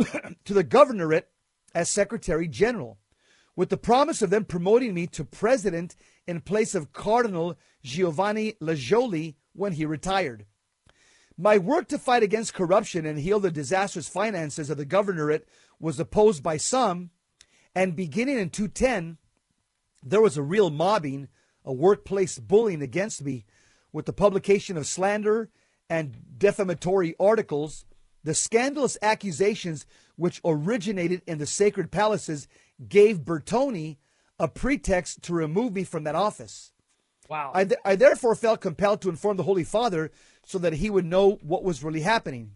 [0.44, 1.24] to the governorate
[1.74, 2.98] as Secretary General,
[3.56, 9.34] with the promise of them promoting me to president in place of Cardinal Giovanni Lajolo
[9.52, 10.46] when he retired.
[11.36, 15.44] My work to fight against corruption and heal the disastrous finances of the governorate
[15.78, 17.10] was opposed by some,
[17.74, 19.16] and beginning in 210,
[20.02, 21.28] there was a real mobbing,
[21.64, 23.46] a workplace bullying against me,
[23.92, 25.50] with the publication of slander
[25.88, 27.84] and defamatory articles,
[28.24, 32.46] the scandalous accusations which originated in the sacred palaces
[32.88, 33.96] gave Bertone
[34.38, 36.72] a pretext to remove me from that office.
[37.28, 37.52] Wow.
[37.54, 40.10] I, th- I therefore felt compelled to inform the Holy Father
[40.44, 42.52] so that he would know what was really happening.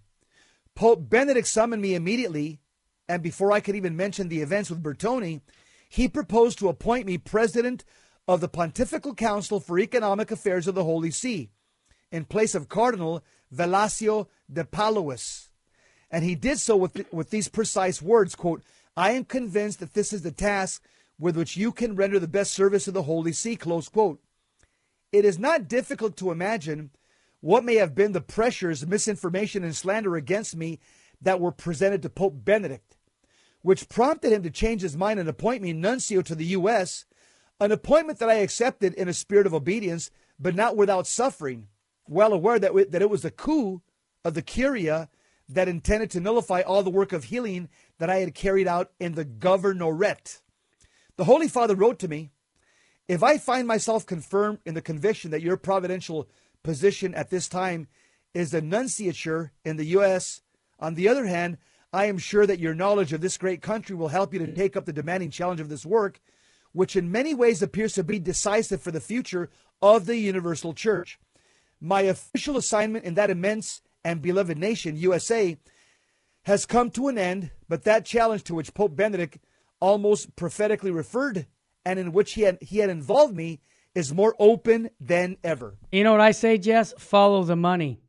[0.74, 2.60] Pope Benedict summoned me immediately,
[3.08, 5.42] and before I could even mention the events with Bertone,
[5.88, 7.84] he proposed to appoint me president
[8.26, 11.50] of the Pontifical Council for Economic Affairs of the Holy See,
[12.10, 13.22] in place of Cardinal
[13.54, 15.50] Velasio De Paolis.
[16.14, 18.62] And he did so with, with these precise words, quote,
[18.96, 20.80] I am convinced that this is the task
[21.18, 24.20] with which you can render the best service to the Holy See, close quote.
[25.10, 26.90] It is not difficult to imagine
[27.40, 30.78] what may have been the pressures, misinformation, and slander against me
[31.20, 32.96] that were presented to Pope Benedict,
[33.62, 37.06] which prompted him to change his mind and appoint me nuncio to the U.S.,
[37.58, 41.66] an appointment that I accepted in a spirit of obedience, but not without suffering,
[42.06, 43.82] well aware that, that it was the coup
[44.24, 45.08] of the Curia
[45.54, 49.14] that intended to nullify all the work of healing that I had carried out in
[49.14, 50.40] the governorate.
[51.16, 52.30] The Holy Father wrote to me,
[53.06, 56.28] if I find myself confirmed in the conviction that your providential
[56.62, 57.88] position at this time
[58.32, 60.40] is the nunciature in the U.S.,
[60.80, 61.58] on the other hand,
[61.92, 64.76] I am sure that your knowledge of this great country will help you to take
[64.76, 66.20] up the demanding challenge of this work,
[66.72, 69.50] which in many ways appears to be decisive for the future
[69.80, 71.20] of the universal church.
[71.80, 75.56] My official assignment in that immense and beloved nation, USA,
[76.42, 79.38] has come to an end, but that challenge to which Pope Benedict
[79.80, 81.46] almost prophetically referred
[81.84, 83.60] and in which he had, he had involved me
[83.94, 85.76] is more open than ever.
[85.92, 86.94] You know what I say, Jess?
[86.98, 88.00] Follow the money.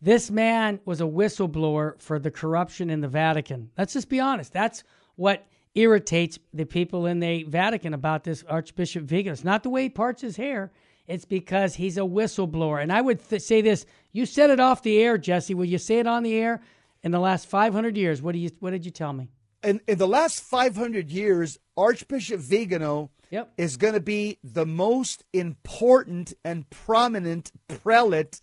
[0.00, 3.70] This man was a whistleblower for the corruption in the Vatican.
[3.78, 4.52] Let's just be honest.
[4.52, 4.82] That's
[5.14, 9.32] what irritates the people in the Vatican about this Archbishop Vigano.
[9.32, 10.72] It's not the way he parts his hair.
[11.12, 12.82] It's because he's a whistleblower.
[12.82, 15.54] And I would th- say this: you said it off the air, Jesse.
[15.54, 16.62] Will you say it on the air?
[17.04, 18.50] In the last 500 years, what do you?
[18.60, 19.28] What did you tell me?
[19.62, 23.52] In, in the last 500 years, Archbishop Vigano Yep.
[23.56, 28.42] is going to be the most important and prominent prelate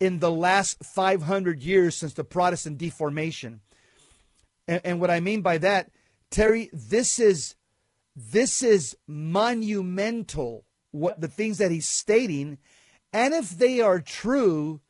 [0.00, 3.60] in the last 500 years since the Protestant deformation.
[4.66, 5.90] And, and what I mean by that,
[6.30, 7.54] Terry, this is
[8.16, 10.64] this is monumental.
[10.94, 12.58] What the things that he's stating,
[13.12, 14.80] and if they are true,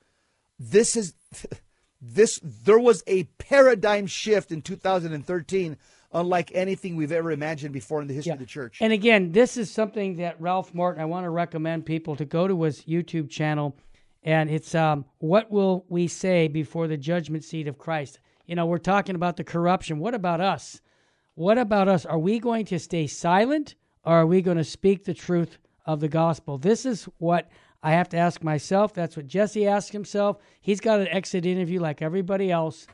[0.59, 1.14] this is
[2.02, 2.38] this.
[2.42, 5.78] There was a paradigm shift in 2013
[6.12, 8.78] unlike anything we've ever imagined before in the history of the church.
[8.82, 12.46] And again, this is something that Ralph Martin, I want to recommend people to go
[12.46, 13.74] to his YouTube channel,
[14.22, 18.20] and it's um, What Will We Say Before the Judgment Seat of Christ?
[18.46, 19.98] You know, we're talking about the corruption.
[19.98, 20.80] What about us?
[21.34, 22.07] What about us?
[22.07, 23.74] Are we going to stay silent
[24.05, 26.59] or are we going to speak the truth of the gospel?
[26.59, 27.49] This is what
[27.82, 28.95] I have to ask myself.
[28.95, 30.39] That's what Jesse asked himself.
[30.61, 32.87] He's got an exit interview like everybody else.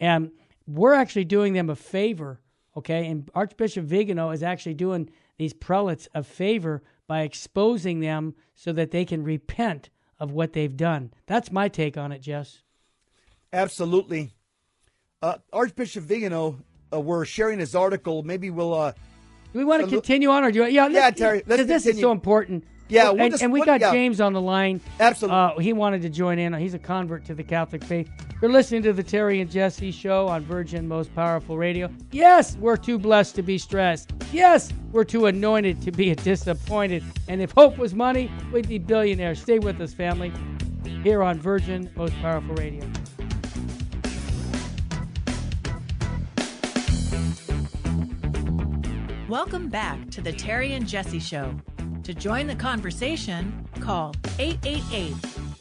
[0.00, 0.30] And
[0.66, 2.40] we're actually doing them a favor
[2.76, 8.72] Okay, and Archbishop Vigano is actually doing these prelates a favor by exposing them so
[8.72, 11.12] that they can repent of what they've done.
[11.26, 12.62] That's my take on it, Jess.
[13.52, 14.30] Absolutely.
[15.20, 16.58] Uh, Archbishop Vigano,
[16.92, 18.22] uh, we're sharing his article.
[18.22, 18.74] Maybe we'll.
[18.74, 18.92] Uh,
[19.52, 20.66] do we want to continue on, or do you?
[20.68, 21.42] Yeah, yeah, Terry.
[21.46, 22.64] Let's this is so important.
[22.88, 23.90] Yeah, we'll and, just, and we got yeah.
[23.90, 24.80] James on the line.
[25.00, 25.36] Absolutely.
[25.36, 26.52] Uh, he wanted to join in.
[26.54, 28.10] He's a convert to the Catholic faith.
[28.40, 31.88] You're listening to the Terry and Jesse show on Virgin Most Powerful Radio.
[32.10, 34.12] Yes, we're too blessed to be stressed.
[34.32, 37.04] Yes, we're too anointed to be disappointed.
[37.28, 39.40] And if hope was money, we'd be billionaires.
[39.40, 40.32] Stay with us, family,
[41.02, 42.84] here on Virgin Most Powerful Radio.
[49.32, 51.56] Welcome back to the Terry and Jesse Show.
[52.02, 55.14] To join the conversation, call 888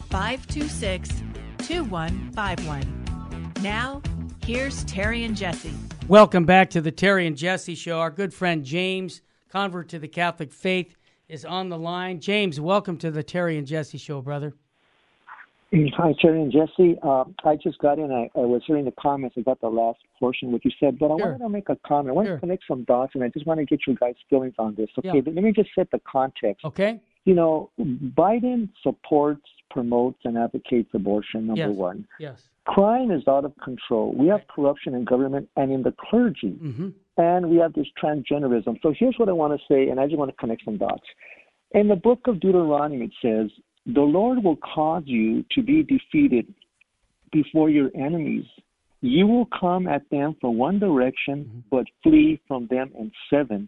[0.10, 1.24] 526
[1.60, 3.54] 2151.
[3.62, 4.02] Now,
[4.44, 5.72] here's Terry and Jesse.
[6.10, 8.02] Welcome back to the Terry and Jesse Show.
[8.02, 10.98] Our good friend James, convert to the Catholic faith,
[11.30, 12.20] is on the line.
[12.20, 14.54] James, welcome to the Terry and Jesse Show, brother.
[15.74, 16.98] Hi, Terry and Jesse.
[17.02, 18.12] Uh, I just got in.
[18.12, 21.18] I, I, was hearing the comments about the last portion, what you said, but I
[21.18, 21.28] sure.
[21.28, 22.10] wanted to make a comment.
[22.10, 22.36] I want sure.
[22.36, 24.90] to connect some dots, and I just want to get your guys' feelings on this.
[25.00, 25.34] Okay, yeah.
[25.34, 26.66] let me just set the context.
[26.66, 27.00] Okay.
[27.24, 31.76] You know, Biden supports, promotes, and advocates abortion, number yes.
[31.76, 32.06] one.
[32.20, 32.42] Yes.
[32.66, 34.14] Crime is out of control.
[34.14, 36.90] We have corruption in government and in the clergy, mm-hmm.
[37.16, 38.76] and we have this transgenderism.
[38.82, 41.06] So here's what I want to say, and I just want to connect some dots.
[41.74, 43.50] In the book of Deuteronomy, it says,
[43.86, 46.54] the Lord will cause you to be defeated
[47.32, 48.46] before your enemies.
[49.02, 51.60] You will come at them from one direction, mm-hmm.
[51.72, 53.68] but flee from them in seven.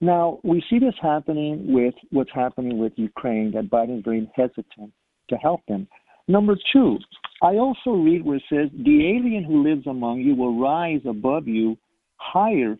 [0.00, 4.92] Now, we see this happening with what's happening with Ukraine, that Biden's very hesitant
[5.30, 5.88] to help them.
[6.28, 6.98] Number two,
[7.42, 11.48] I also read where it says, The alien who lives among you will rise above
[11.48, 11.76] you
[12.16, 12.76] higher.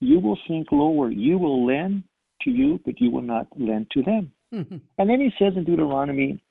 [0.00, 1.10] You will sink lower.
[1.10, 2.04] You will lend
[2.42, 4.32] to you, but you will not lend to them.
[4.52, 4.76] Mm-hmm.
[4.98, 6.42] And then he says in Deuteronomy,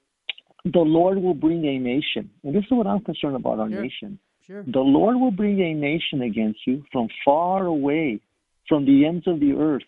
[0.66, 3.82] the Lord will bring a nation, and this is what I'm concerned about our sure.
[3.82, 4.20] nation.
[4.46, 4.64] Sure.
[4.64, 8.20] The Lord will bring a nation against you from far away,
[8.68, 9.84] from the ends of the earth,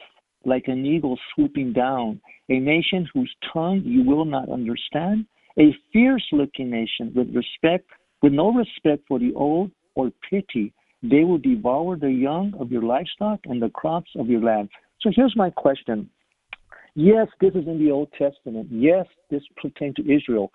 [0.45, 5.26] like an eagle swooping down, a nation whose tongue you will not understand,
[5.59, 7.89] a fierce looking nation with respect,
[8.22, 10.74] with no respect for the old or pity.
[11.03, 14.70] They will devour the young of your livestock and the crops of your land.
[15.01, 16.09] So here's my question.
[16.96, 18.68] Yes, this is in the Old Testament.
[18.70, 20.52] Yes, this pertains to Israel.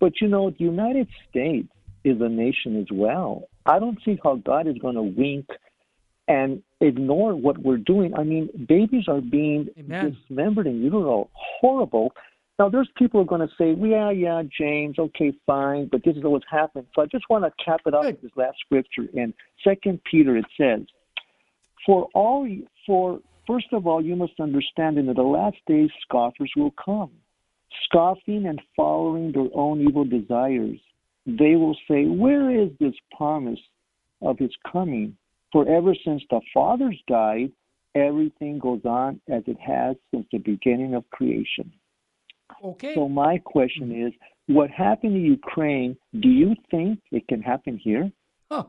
[0.00, 1.68] But you know, the United States
[2.04, 3.48] is a nation as well.
[3.66, 5.46] I don't see how God is going to wink
[6.28, 8.14] and ignore what we're doing.
[8.14, 10.16] I mean, babies are being Amen.
[10.28, 11.30] dismembered in utero.
[11.32, 12.12] Horrible.
[12.58, 16.16] Now, there's people who are going to say, yeah, yeah, James, okay, fine, but this
[16.16, 16.86] is what's happened.
[16.94, 19.04] So I just want to cap it off with this last scripture.
[19.14, 19.32] In
[19.64, 20.80] Second Peter, it says,
[21.86, 22.48] for all
[22.86, 27.10] for first of all, you must understand that in the last days, scoffers will come,
[27.84, 30.78] scoffing and following their own evil desires.
[31.26, 33.58] They will say, Where is this promise
[34.22, 35.16] of his coming?
[35.52, 37.50] For ever since the fathers died,
[37.94, 41.72] everything goes on as it has since the beginning of creation.
[42.62, 42.94] Okay.
[42.94, 44.12] So, my question is
[44.46, 45.96] what happened to Ukraine?
[46.18, 48.10] Do you think it can happen here?
[48.50, 48.68] Oh,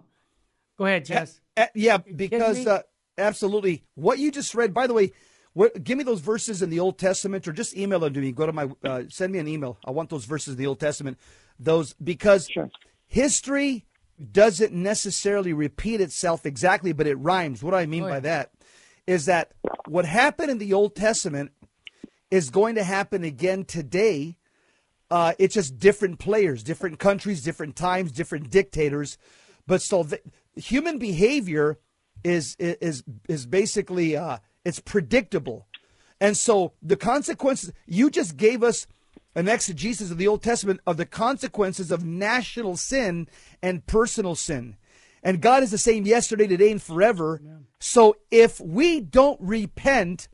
[0.78, 1.40] go ahead, Jess.
[1.56, 2.82] Uh, yeah, because uh,
[3.20, 3.84] absolutely.
[3.96, 5.12] What you just read, by the way,
[5.54, 8.32] what, give me those verses in the Old Testament, or just email them to me.
[8.32, 9.78] Go to my, uh, send me an email.
[9.86, 11.18] I want those verses in the Old Testament.
[11.60, 12.70] Those because Sure.
[13.08, 13.86] history
[14.32, 17.64] doesn't necessarily repeat itself exactly, but it rhymes.
[17.64, 18.52] What do I mean Oh, by that
[19.08, 19.54] is that
[19.88, 21.52] what happened in the Old Testament
[22.30, 24.38] is going to happen again today.
[25.10, 29.18] Uh, it's just different players, different countries, different times, different dictators.
[29.66, 30.22] But so the,
[30.56, 31.80] human behavior
[32.24, 35.68] is is is basically uh, it's predictable,
[36.20, 37.72] and so the consequences.
[37.86, 38.88] You just gave us
[39.36, 43.28] an exegesis of the Old Testament of the consequences of national sin
[43.62, 44.76] and personal sin.
[45.22, 47.42] And God is the same yesterday, today, and forever.
[47.80, 50.28] So if we don't repent,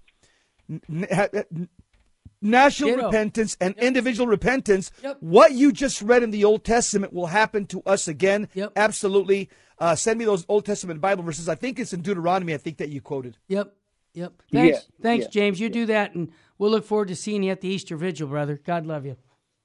[2.45, 3.05] national Ditto.
[3.07, 5.17] repentance and individual repentance, Yep.
[5.19, 8.47] what you just read in the Old Testament will happen to us again.
[8.53, 8.73] Yep.
[8.75, 9.49] Absolutely.
[9.79, 11.49] Uh, send me those Old Testament Bible verses.
[11.49, 13.37] I think it's in Deuteronomy, I think that you quoted.
[13.47, 13.73] Yep.
[14.13, 14.33] Yep.
[14.51, 14.77] Thanks.
[14.77, 15.29] Yeah, Thanks, yeah.
[15.31, 15.59] James.
[15.59, 18.57] You do that, and we'll look forward to seeing you at the Easter Vigil, brother.
[18.63, 19.17] God love you.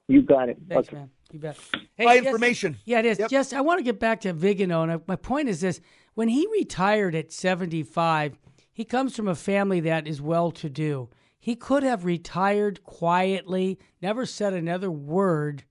[0.08, 0.58] You got it.
[0.68, 0.96] Thanks, Okay.
[0.96, 1.10] man.
[1.30, 1.56] You bet.
[1.94, 2.76] Hey, By Jesse- information.
[2.84, 3.18] Yeah, it is.
[3.20, 3.30] Yep.
[3.30, 4.82] Jess, I want to get back to Vigano.
[4.82, 5.80] And I- my point is this
[6.14, 8.36] when he retired at 75,
[8.72, 11.08] he comes from a family that is well to do.
[11.40, 15.64] He could have retired quietly, never said another word,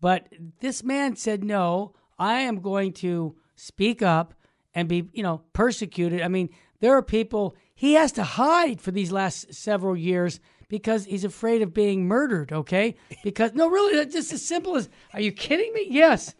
[0.00, 4.34] but this man said, No, I am going to speak up
[4.74, 6.22] and be, you know, persecuted.
[6.22, 6.50] I mean,
[6.80, 11.62] there are people he has to hide for these last several years because he's afraid
[11.62, 12.96] of being murdered, okay?
[13.22, 15.86] Because no, really, that's just as simple as are you kidding me?
[15.88, 16.34] Yes.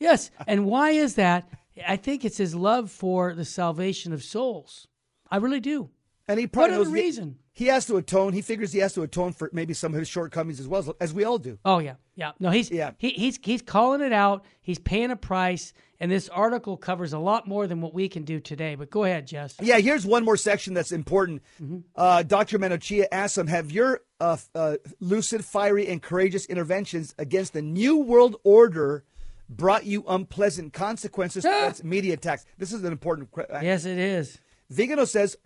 [0.00, 0.30] Yes.
[0.46, 1.48] And why is that?
[1.86, 4.88] I think it's his love for the salvation of souls.
[5.30, 5.90] I really do.
[6.28, 7.38] And he probably What knows other he- reason?
[7.52, 8.34] He has to atone.
[8.34, 11.14] He figures he has to atone for maybe some of his shortcomings as well, as-
[11.14, 11.58] we all do.
[11.64, 12.32] Oh yeah, yeah.
[12.38, 12.90] No, he's Yeah.
[12.98, 14.44] he, he's he's calling it out.
[14.60, 18.24] He's paying a price, and this article covers a lot more than what we can
[18.24, 18.74] do today.
[18.74, 19.54] But go ahead, Jess.
[19.62, 21.42] Yeah, here's one more section that's important.
[21.62, 21.78] Mm-hmm.
[21.94, 22.58] Uh, Dr.
[22.58, 27.96] Manocchia asks him, have your uh, uh, lucid, fiery, and courageous interventions against the New
[27.96, 29.04] World Order
[29.48, 31.46] brought you unpleasant consequences?
[31.84, 32.44] Media attacks.
[32.58, 33.56] This is an important question.
[33.62, 34.38] Yes, it is.
[34.68, 35.36] Vigano says,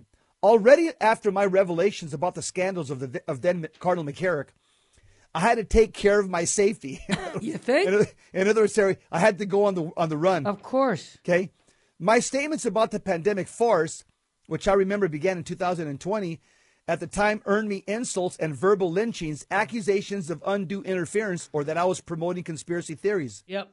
[0.43, 4.49] already after my revelations about the scandals of the of then Cardinal McCarrick,
[5.34, 7.01] I had to take care of my safety.
[7.41, 7.88] You think?
[7.88, 10.47] in, other, in other words, Terry, I had to go on the on the run.
[10.47, 11.18] Of course.
[11.24, 11.51] Okay.
[11.99, 14.05] My statements about the pandemic farce,
[14.47, 16.41] which I remember began in 2020,
[16.88, 21.76] at the time earned me insults and verbal lynchings, accusations of undue interference, or that
[21.76, 23.45] I was promoting conspiracy theories.
[23.47, 23.70] Yep.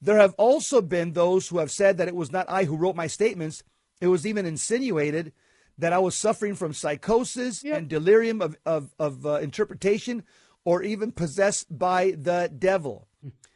[0.00, 2.96] There have also been those who have said that it was not I who wrote
[2.96, 3.62] my statements.
[4.00, 5.32] It was even insinuated
[5.78, 7.78] that I was suffering from psychosis Yep.
[7.78, 10.24] and delirium of, of, of uh, interpretation
[10.64, 13.06] or even possessed by the devil.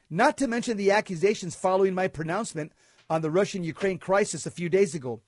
[0.08, 2.72] Not to mention the accusations following my pronouncement
[3.08, 5.20] on the Russian Ukraine crisis a few days ago.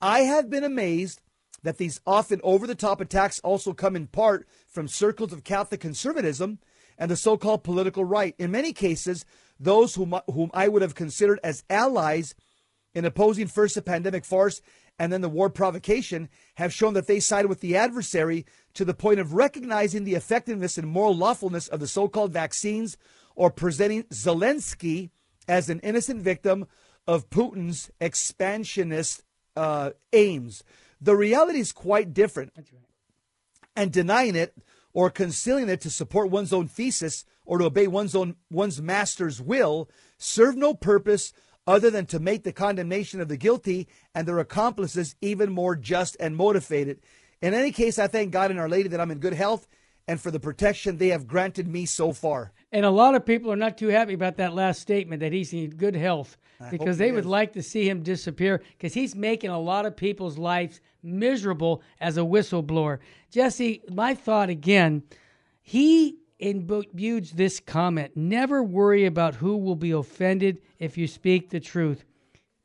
[0.00, 1.20] I have been amazed
[1.62, 5.80] that these often over the top attacks also come in part from circles of Catholic
[5.80, 6.58] conservatism
[6.98, 8.34] and the so called political right.
[8.38, 9.24] In many cases,
[9.58, 12.34] those whom, whom I would have considered as allies
[12.94, 14.60] in opposing first the pandemic farce
[14.98, 18.94] and then the war provocation have shown that they side with the adversary to the
[18.94, 22.96] point of recognizing the effectiveness and moral lawfulness of the so called vaccines
[23.34, 25.10] or presenting Zelensky
[25.46, 26.66] as an innocent victim
[27.06, 29.22] of Putin's expansionist
[29.54, 30.64] uh, aims.
[31.00, 32.52] The reality is quite different
[33.76, 34.54] and denying it
[34.92, 39.40] or concealing it to support one's own thesis or to obey one's own one's master's
[39.40, 39.88] will
[40.18, 41.32] serve no purpose
[41.66, 46.16] other than to make the condemnation of the guilty and their accomplices even more just
[46.20, 47.00] and motivated.
[47.42, 49.66] In any case, I thank God and Our Lady that I'm in good health
[50.08, 52.52] and for the protection they have granted me so far.
[52.72, 55.52] And a lot of people are not too happy about that last statement that he's
[55.52, 56.36] in good health
[56.70, 57.26] because they he would is.
[57.26, 62.16] like to see him disappear because he's making a lot of people's lives miserable as
[62.16, 62.98] a whistleblower.
[63.30, 65.02] Jesse, my thought again,
[65.62, 71.60] he imbues this comment never worry about who will be offended if you speak the
[71.60, 72.04] truth.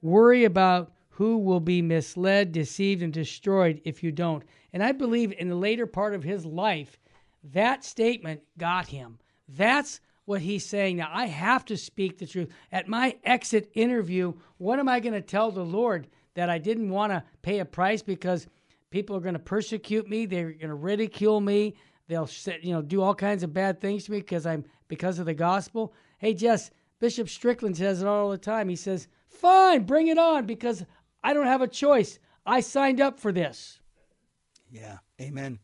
[0.01, 4.43] Worry about who will be misled, deceived, and destroyed if you don't.
[4.73, 6.97] And I believe in the later part of his life,
[7.43, 9.19] that statement got him.
[9.47, 10.97] That's what he's saying.
[10.97, 12.49] Now, I have to speak the truth.
[12.71, 16.07] At my exit interview, what am I going to tell the Lord?
[16.35, 18.47] That I didn't want to pay a price because
[18.89, 20.25] people are going to persecute me.
[20.25, 21.75] They're going to ridicule me.
[22.11, 22.29] They'll
[22.61, 25.33] you know do all kinds of bad things to me because I'm because of the
[25.33, 25.93] gospel.
[26.17, 28.67] Hey, Jess, Bishop Strickland says it all the time.
[28.67, 30.83] He says, "Fine, bring it on because
[31.23, 32.19] I don't have a choice.
[32.45, 33.79] I signed up for this."
[34.69, 35.59] Yeah, amen.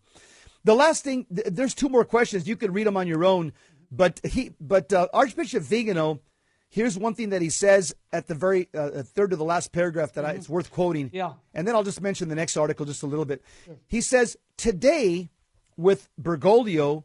[0.63, 2.47] The last thing, th- there's two more questions.
[2.47, 3.51] You can read them on your own,
[3.91, 6.21] but he, but uh, Archbishop Vigano,
[6.69, 10.13] here's one thing that he says at the very uh, third to the last paragraph
[10.13, 11.09] that I, it's worth quoting.
[11.11, 11.33] Yeah.
[11.53, 13.43] And then I'll just mention the next article just a little bit.
[13.85, 15.29] He says, Today,
[15.77, 17.03] with Bergoglio,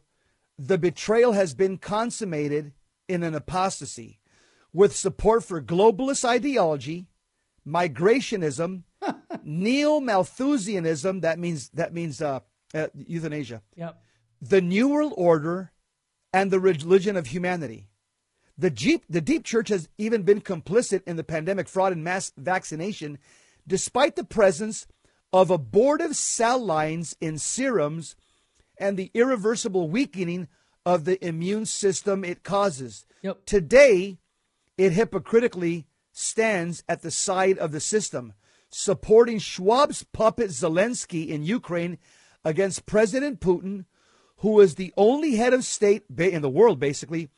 [0.57, 2.73] the betrayal has been consummated
[3.07, 4.19] in an apostasy
[4.73, 7.07] with support for globalist ideology,
[7.65, 8.83] migrationism,
[9.43, 12.39] neo Malthusianism, that means, that means uh,
[12.73, 14.01] uh, euthanasia, Yep.
[14.41, 15.71] the New World Order,
[16.33, 17.87] and the religion of humanity.
[18.57, 22.31] The deep, the deep church has even been complicit in the pandemic fraud and mass
[22.37, 23.19] vaccination,
[23.67, 24.87] despite the presence
[25.31, 28.15] of abortive cell lines in serums
[28.77, 30.47] and the irreversible weakening
[30.85, 33.05] of the immune system it causes.
[33.21, 33.45] Yep.
[33.45, 34.19] Today,
[34.77, 38.33] it hypocritically stands at the side of the system,
[38.69, 41.97] supporting Schwab's puppet Zelensky in Ukraine
[42.43, 43.85] against President Putin,
[44.37, 47.29] who is the only head of state in the world, basically,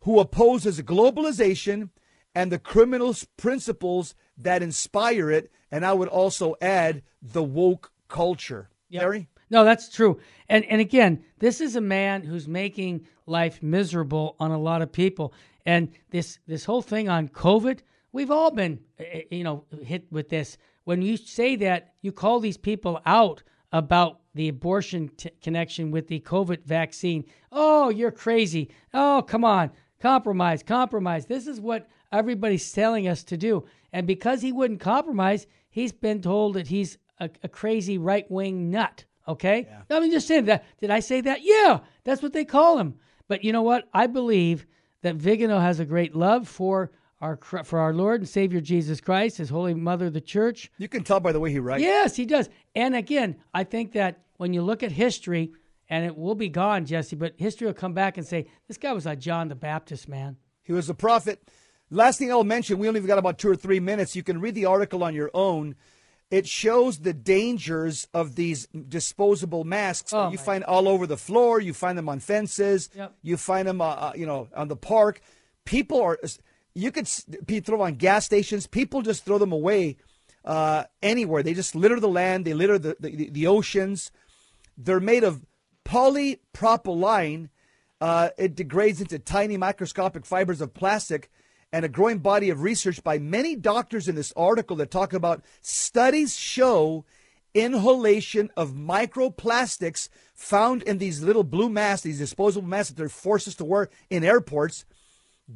[0.00, 1.90] who opposes globalization
[2.34, 5.50] and the criminal principles that inspire it.
[5.70, 8.70] And I would also add the woke culture.
[8.88, 9.26] Yep.
[9.50, 10.20] No, that's true.
[10.48, 14.92] And and again, this is a man who's making life miserable on a lot of
[14.92, 15.32] people.
[15.66, 17.80] And this this whole thing on COVID,
[18.12, 20.58] we've all been eh, eh, you know hit with this.
[20.84, 23.42] When you say that, you call these people out
[23.72, 27.24] about the abortion t- connection with the COVID vaccine.
[27.52, 28.70] Oh, you're crazy.
[28.94, 29.70] Oh, come on.
[30.00, 31.26] Compromise, compromise.
[31.26, 33.64] This is what everybody's telling us to do.
[33.92, 38.70] And because he wouldn't compromise, he's been told that he's a, a crazy right wing
[38.70, 39.04] nut.
[39.28, 39.66] Okay?
[39.68, 39.96] Yeah.
[39.96, 40.64] I mean, just saying that.
[40.80, 41.40] Did I say that?
[41.42, 42.94] Yeah, that's what they call him.
[43.28, 43.88] But you know what?
[43.92, 44.66] I believe
[45.02, 49.38] that Vigano has a great love for our for our Lord and Savior Jesus Christ,
[49.38, 50.70] His Holy Mother, the Church.
[50.78, 51.82] You can tell by the way he writes.
[51.82, 52.48] Yes, he does.
[52.74, 55.52] And again, I think that when you look at history,
[55.88, 58.92] and it will be gone, Jesse, but history will come back and say this guy
[58.92, 60.36] was like John the Baptist, man.
[60.62, 61.42] He was a prophet.
[61.90, 64.14] Last thing I'll mention, we only got about two or three minutes.
[64.14, 65.74] You can read the article on your own.
[66.30, 70.12] It shows the dangers of these disposable masks.
[70.12, 71.58] Oh, you find all over the floor.
[71.58, 72.90] You find them on fences.
[72.94, 73.14] Yep.
[73.22, 75.22] You find them, uh, uh, you know, on the park.
[75.64, 76.18] People are.
[76.74, 77.08] You could
[77.46, 78.66] be throw on gas stations.
[78.66, 79.96] People just throw them away
[80.44, 81.42] uh, anywhere.
[81.42, 82.44] They just litter the land.
[82.44, 84.10] They litter the, the, the oceans.
[84.76, 85.46] They're made of
[85.84, 87.48] polypropylene.
[88.00, 91.30] Uh, it degrades into tiny microscopic fibers of plastic
[91.72, 95.44] and a growing body of research by many doctors in this article that talk about
[95.60, 97.04] studies show
[97.54, 103.56] inhalation of microplastics found in these little blue masks, these disposable masks that they're forced
[103.58, 104.84] to wear in airports,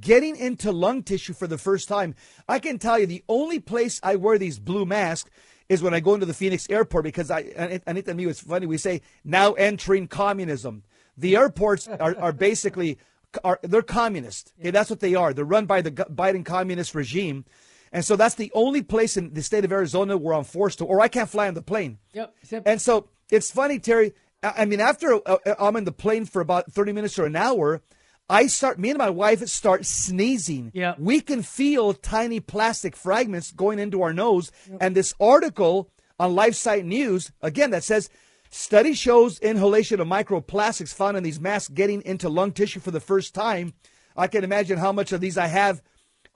[0.00, 2.14] getting into lung tissue for the first time.
[2.48, 5.30] I can tell you the only place I wear these blue masks
[5.68, 8.66] is when I go into the Phoenix airport because I, Anita and me, it's funny,
[8.66, 10.82] we say now entering communism.
[11.16, 12.98] The airports are, are basically
[13.45, 14.53] are they're communist.
[14.61, 15.33] Okay, that's what they are.
[15.33, 17.45] They're run by the Biden communist regime.
[17.93, 20.87] And so that's the only place in the state of Arizona where I'm forced to,
[20.87, 21.99] or I can't fly on the plane.
[22.14, 22.35] Yep.
[22.64, 24.14] And so it's funny, Terry.
[24.43, 27.83] I mean, after uh, I'm in the plane for about 30 minutes or an hour,
[28.28, 30.72] I start, me and my wife start sneezing.
[30.74, 30.95] Yeah.
[30.99, 34.51] We can feel tiny plastic fragments going into our nose.
[34.70, 34.78] Yep.
[34.80, 38.09] And this article on LifeSite News, again, that says
[38.55, 43.00] Study shows inhalation of microplastics found in these masks getting into lung tissue for the
[43.00, 43.72] first time.
[44.14, 45.80] I can imagine how much of these I have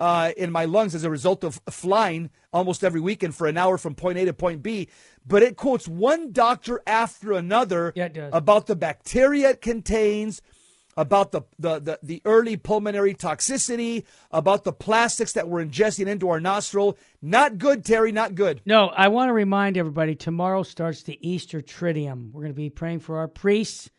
[0.01, 3.77] uh, in my lungs as a result of flying almost every weekend for an hour
[3.77, 4.89] from point A to point B.
[5.27, 10.41] But it quotes one doctor after another yeah, about the bacteria it contains,
[10.97, 16.31] about the, the, the, the, early pulmonary toxicity, about the plastics that we're ingesting into
[16.31, 16.97] our nostril.
[17.21, 18.63] Not good, Terry, not good.
[18.65, 22.33] No, I want to remind everybody tomorrow starts the Easter Triduum.
[22.33, 23.91] We're going to be praying for our priests.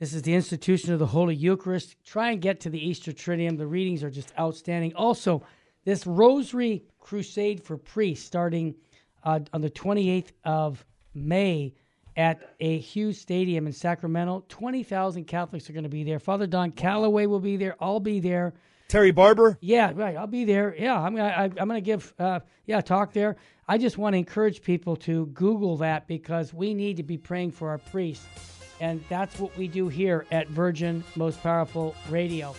[0.00, 1.96] This is the institution of the Holy Eucharist.
[2.04, 3.56] Try and get to the Easter Triduum.
[3.56, 4.94] The readings are just outstanding.
[4.94, 5.42] Also,
[5.84, 8.74] this Rosary Crusade for Priests starting
[9.22, 11.74] uh, on the 28th of May
[12.16, 14.44] at a huge stadium in Sacramento.
[14.48, 16.18] 20,000 Catholics are going to be there.
[16.18, 17.76] Father Don Calloway will be there.
[17.80, 18.54] I'll be there.
[18.88, 19.58] Terry Barber?
[19.60, 20.16] Yeah, right.
[20.16, 20.74] I'll be there.
[20.78, 23.36] Yeah, I'm gonna, I, am going to give, uh, yeah, talk there.
[23.66, 27.52] I just want to encourage people to Google that because we need to be praying
[27.52, 28.26] for our priests.
[28.80, 32.54] And that's what we do here at Virgin Most Powerful Radio.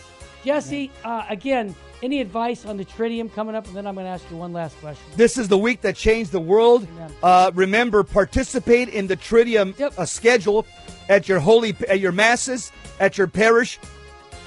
[0.46, 1.74] Jesse, uh, again,
[2.04, 3.66] any advice on the Triduum coming up?
[3.66, 5.04] And then I'm going to ask you one last question.
[5.16, 6.86] This is the week that changed the world.
[7.22, 9.94] Uh, remember, participate in the Triduum Yep.
[9.98, 10.64] uh, schedule
[11.08, 12.70] at your holy, at your masses,
[13.00, 13.80] at your parish.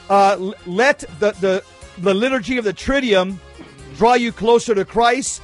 [0.09, 1.63] Uh, let the, the
[1.99, 3.35] the liturgy of the Triduum
[3.97, 5.41] draw you closer to Christ,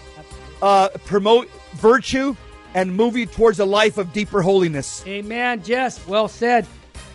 [0.62, 2.34] uh, promote virtue,
[2.74, 5.04] and move you towards a life of deeper holiness.
[5.06, 6.06] Amen, Jess.
[6.08, 6.66] Well said.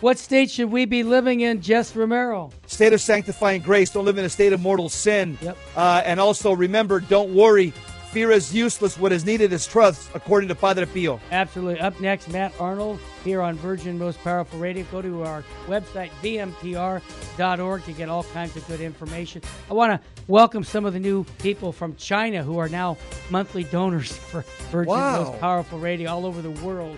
[0.01, 2.49] What state should we be living in, Jess Romero?
[2.65, 3.91] State of sanctifying grace.
[3.91, 5.37] Don't live in a state of mortal sin.
[5.41, 5.57] Yep.
[5.75, 7.71] Uh, and also remember, don't worry.
[8.09, 8.97] Fear is useless.
[8.97, 11.21] What is needed is trust, according to Padre Pio.
[11.31, 11.79] Absolutely.
[11.79, 14.83] Up next, Matt Arnold here on Virgin Most Powerful Radio.
[14.91, 19.43] Go to our website, vmpr.org, to get all kinds of good information.
[19.69, 22.97] I want to welcome some of the new people from China who are now
[23.29, 24.41] monthly donors for
[24.71, 25.23] Virgin Wow.
[25.25, 26.97] Most Powerful Radio all over the world.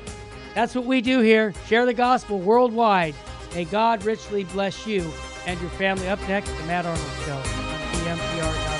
[0.53, 1.53] That's what we do here.
[1.67, 3.15] Share the gospel worldwide.
[3.53, 5.11] May God richly bless you
[5.45, 6.07] and your family.
[6.07, 8.72] Up next, the Matt Arnold Show on vmpr.org.